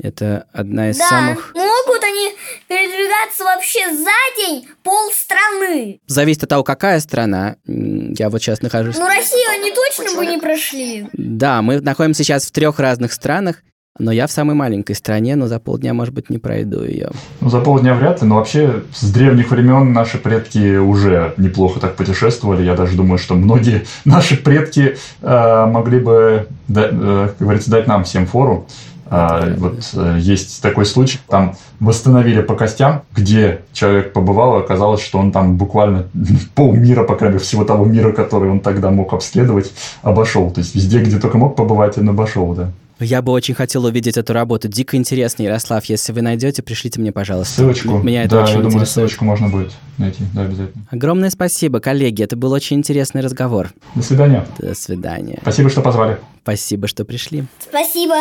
Это 0.01 0.47
одна 0.51 0.89
из 0.89 0.97
да, 0.97 1.09
самых... 1.09 1.53
могут 1.53 2.03
они 2.03 2.31
передвигаться 2.67 3.43
вообще 3.43 3.93
за 3.93 4.37
день 4.37 4.67
пол 4.83 5.11
страны. 5.11 5.99
Зависит 6.07 6.43
от 6.43 6.49
того, 6.49 6.63
какая 6.63 6.99
страна. 6.99 7.57
Я 7.65 8.29
вот 8.29 8.41
сейчас 8.41 8.61
нахожусь... 8.61 8.97
Ну, 8.97 9.05
Россию 9.05 9.47
они 9.51 9.71
точно 9.71 10.15
бы 10.17 10.25
не 10.25 10.39
прошли. 10.39 11.07
Да, 11.13 11.61
мы 11.61 11.81
находимся 11.81 12.23
сейчас 12.23 12.45
в 12.45 12.51
трех 12.51 12.79
разных 12.79 13.13
странах. 13.13 13.63
Но 14.01 14.11
я 14.11 14.25
в 14.25 14.31
самой 14.31 14.55
маленькой 14.55 14.95
стране, 14.95 15.35
но 15.35 15.45
за 15.45 15.59
полдня, 15.59 15.93
может 15.93 16.13
быть, 16.13 16.31
не 16.31 16.39
пройду 16.39 16.83
ее. 16.83 17.11
Ну, 17.39 17.49
за 17.49 17.59
полдня 17.59 17.93
вряд 17.93 18.21
ли, 18.23 18.27
но 18.27 18.37
вообще 18.37 18.81
с 18.93 19.11
древних 19.11 19.51
времен 19.51 19.93
наши 19.93 20.17
предки 20.17 20.77
уже 20.77 21.35
неплохо 21.37 21.79
так 21.79 21.95
путешествовали. 21.95 22.63
Я 22.63 22.75
даже 22.75 22.97
думаю, 22.97 23.19
что 23.19 23.35
многие 23.35 23.85
наши 24.05 24.37
предки 24.37 24.97
э, 25.21 25.65
могли 25.67 25.99
бы, 25.99 26.47
да, 26.67 26.89
э, 26.91 27.27
как 27.27 27.37
говорится, 27.37 27.69
дать 27.69 27.85
нам 27.85 28.03
всем 28.03 28.25
фору. 28.25 28.65
А, 29.13 29.53
вот 29.57 29.87
э, 29.93 30.17
есть 30.19 30.63
такой 30.63 30.85
случай, 30.85 31.19
там 31.27 31.55
восстановили 31.79 32.41
по 32.41 32.55
костям, 32.55 33.03
где 33.13 33.61
человек 33.71 34.13
побывал, 34.13 34.57
и 34.57 34.63
оказалось, 34.63 35.01
что 35.01 35.19
он 35.19 35.31
там 35.31 35.57
буквально 35.57 36.05
полмира, 36.55 37.03
по 37.03 37.15
крайней 37.15 37.35
мере, 37.35 37.45
всего 37.45 37.65
того 37.65 37.85
мира, 37.85 38.13
который 38.13 38.49
он 38.49 38.61
тогда 38.61 38.89
мог 38.89 39.13
обследовать, 39.13 39.71
обошел. 40.01 40.49
То 40.49 40.61
есть 40.61 40.73
везде, 40.73 41.01
где 41.03 41.19
только 41.19 41.37
мог 41.37 41.55
побывать, 41.55 41.99
он 41.99 42.09
обошел, 42.09 42.53
да. 42.53 42.71
Я 43.03 43.23
бы 43.23 43.31
очень 43.31 43.55
хотел 43.55 43.85
увидеть 43.85 44.15
эту 44.15 44.31
работу. 44.31 44.67
Дико 44.67 44.95
интересно, 44.95 45.41
Ярослав. 45.41 45.83
Если 45.85 46.13
вы 46.13 46.21
найдете, 46.21 46.61
пришлите 46.61 46.99
мне, 47.01 47.11
пожалуйста. 47.11 47.55
Ссылочку. 47.55 47.97
Меня 47.97 48.25
это 48.25 48.35
да, 48.35 48.43
очень 48.43 48.53
я 48.53 48.57
думаю, 48.57 48.73
интересует. 48.75 48.89
ссылочку 48.89 49.25
можно 49.25 49.49
будет 49.49 49.71
найти. 49.97 50.23
Да, 50.35 50.43
обязательно. 50.43 50.85
Огромное 50.91 51.31
спасибо, 51.31 51.79
коллеги. 51.79 52.21
Это 52.21 52.37
был 52.37 52.51
очень 52.51 52.77
интересный 52.77 53.21
разговор. 53.21 53.71
До 53.95 54.03
свидания. 54.03 54.45
До 54.59 54.75
свидания. 54.75 55.39
Спасибо, 55.41 55.71
что 55.71 55.81
позвали. 55.81 56.19
Спасибо, 56.43 56.87
что 56.87 57.03
пришли. 57.03 57.45
Спасибо. 57.59 58.13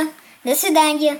До 0.45 0.55
свидания. 0.55 1.19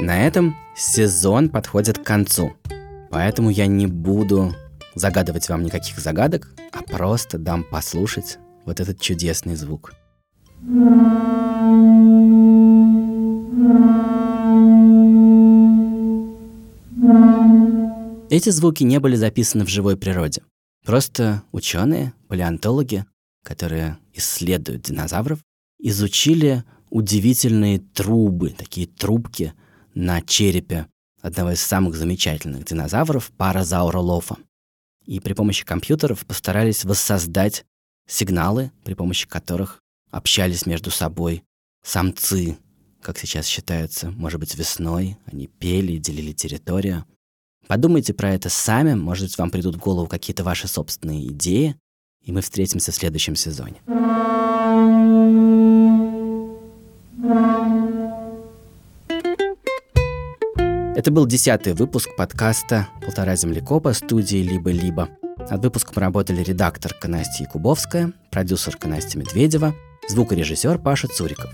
На 0.00 0.24
этом 0.24 0.56
сезон 0.76 1.48
подходит 1.48 1.98
к 1.98 2.04
концу. 2.04 2.52
Поэтому 3.10 3.50
я 3.50 3.66
не 3.66 3.88
буду 3.88 4.54
загадывать 4.94 5.48
вам 5.48 5.64
никаких 5.64 5.98
загадок, 5.98 6.48
а 6.70 6.82
просто 6.82 7.38
дам 7.38 7.64
послушать 7.64 8.38
вот 8.64 8.78
этот 8.78 9.00
чудесный 9.00 9.56
звук. 9.56 9.94
Эти 18.30 18.50
звуки 18.50 18.84
не 18.84 19.00
были 19.00 19.16
записаны 19.16 19.64
в 19.64 19.68
живой 19.68 19.96
природе. 19.96 20.42
Просто 20.84 21.42
ученые, 21.50 22.14
палеонтологи, 22.28 23.04
которые 23.42 23.98
исследуют 24.14 24.82
динозавров, 24.82 25.40
изучили 25.80 26.62
удивительные 26.90 27.80
трубы, 27.80 28.50
такие 28.50 28.86
трубки 28.86 29.54
на 29.94 30.22
черепе 30.22 30.86
одного 31.20 31.52
из 31.52 31.60
самых 31.60 31.96
замечательных 31.96 32.64
динозавров, 32.64 33.32
паразауролофа. 33.36 34.36
И 35.06 35.18
при 35.18 35.32
помощи 35.32 35.64
компьютеров 35.64 36.24
постарались 36.24 36.84
воссоздать 36.84 37.64
сигналы, 38.06 38.70
при 38.84 38.94
помощи 38.94 39.26
которых 39.26 39.81
общались 40.12 40.66
между 40.66 40.92
собой 40.92 41.42
самцы, 41.82 42.58
как 43.00 43.18
сейчас 43.18 43.46
считается, 43.46 44.10
может 44.12 44.38
быть, 44.38 44.54
весной. 44.54 45.16
Они 45.26 45.48
пели, 45.48 45.96
делили 45.96 46.32
территорию. 46.32 47.04
Подумайте 47.66 48.14
про 48.14 48.32
это 48.32 48.48
сами, 48.48 48.94
может, 48.94 49.36
вам 49.38 49.50
придут 49.50 49.76
в 49.76 49.78
голову 49.78 50.06
какие-то 50.06 50.44
ваши 50.44 50.68
собственные 50.68 51.28
идеи, 51.28 51.76
и 52.20 52.30
мы 52.30 52.42
встретимся 52.42 52.92
в 52.92 52.94
следующем 52.94 53.34
сезоне. 53.34 53.80
Это 60.94 61.10
был 61.10 61.26
десятый 61.26 61.72
выпуск 61.72 62.10
подкаста 62.16 62.88
«Полтора 63.00 63.34
землекопа» 63.34 63.92
студии 63.92 64.36
«Либо-либо». 64.36 65.08
Над 65.50 65.64
выпуском 65.64 66.00
работали 66.00 66.44
редакторка 66.44 67.08
Настя 67.08 67.44
Якубовская, 67.44 68.12
продюсерка 68.30 68.86
Настя 68.86 69.18
Медведева– 69.18 69.74
звукорежиссер 70.08 70.78
Паша 70.78 71.08
Цуриков. 71.08 71.50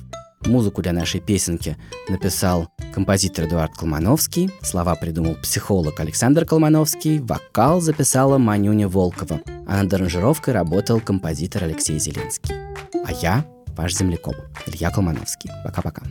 Музыку 0.47 0.83
для 0.83 0.93
нашей 0.93 1.21
песенки 1.21 1.77
написал 2.09 2.69
композитор 2.95 3.47
Эдуард 3.47 3.75
Колмановский, 3.75 4.51
слова 4.63 4.95
придумал 4.95 5.35
психолог 5.35 5.99
Александр 6.01 6.45
Колмановский, 6.45 7.19
вокал 7.19 7.81
записала 7.81 8.39
Манюня 8.39 8.89
Волкова, 8.89 9.41
а 9.67 9.83
над 9.83 9.93
аранжировкой 9.93 10.55
работал 10.55 11.01
композитор 11.01 11.65
Алексей 11.65 11.99
Зеленский. 11.99 12.55
А 13.05 13.13
я, 13.13 13.45
ваш 13.77 13.95
землекоп, 13.95 14.37
Илья 14.67 14.91
Колмановский. 14.91 15.51
Пока-пока. 15.65 16.03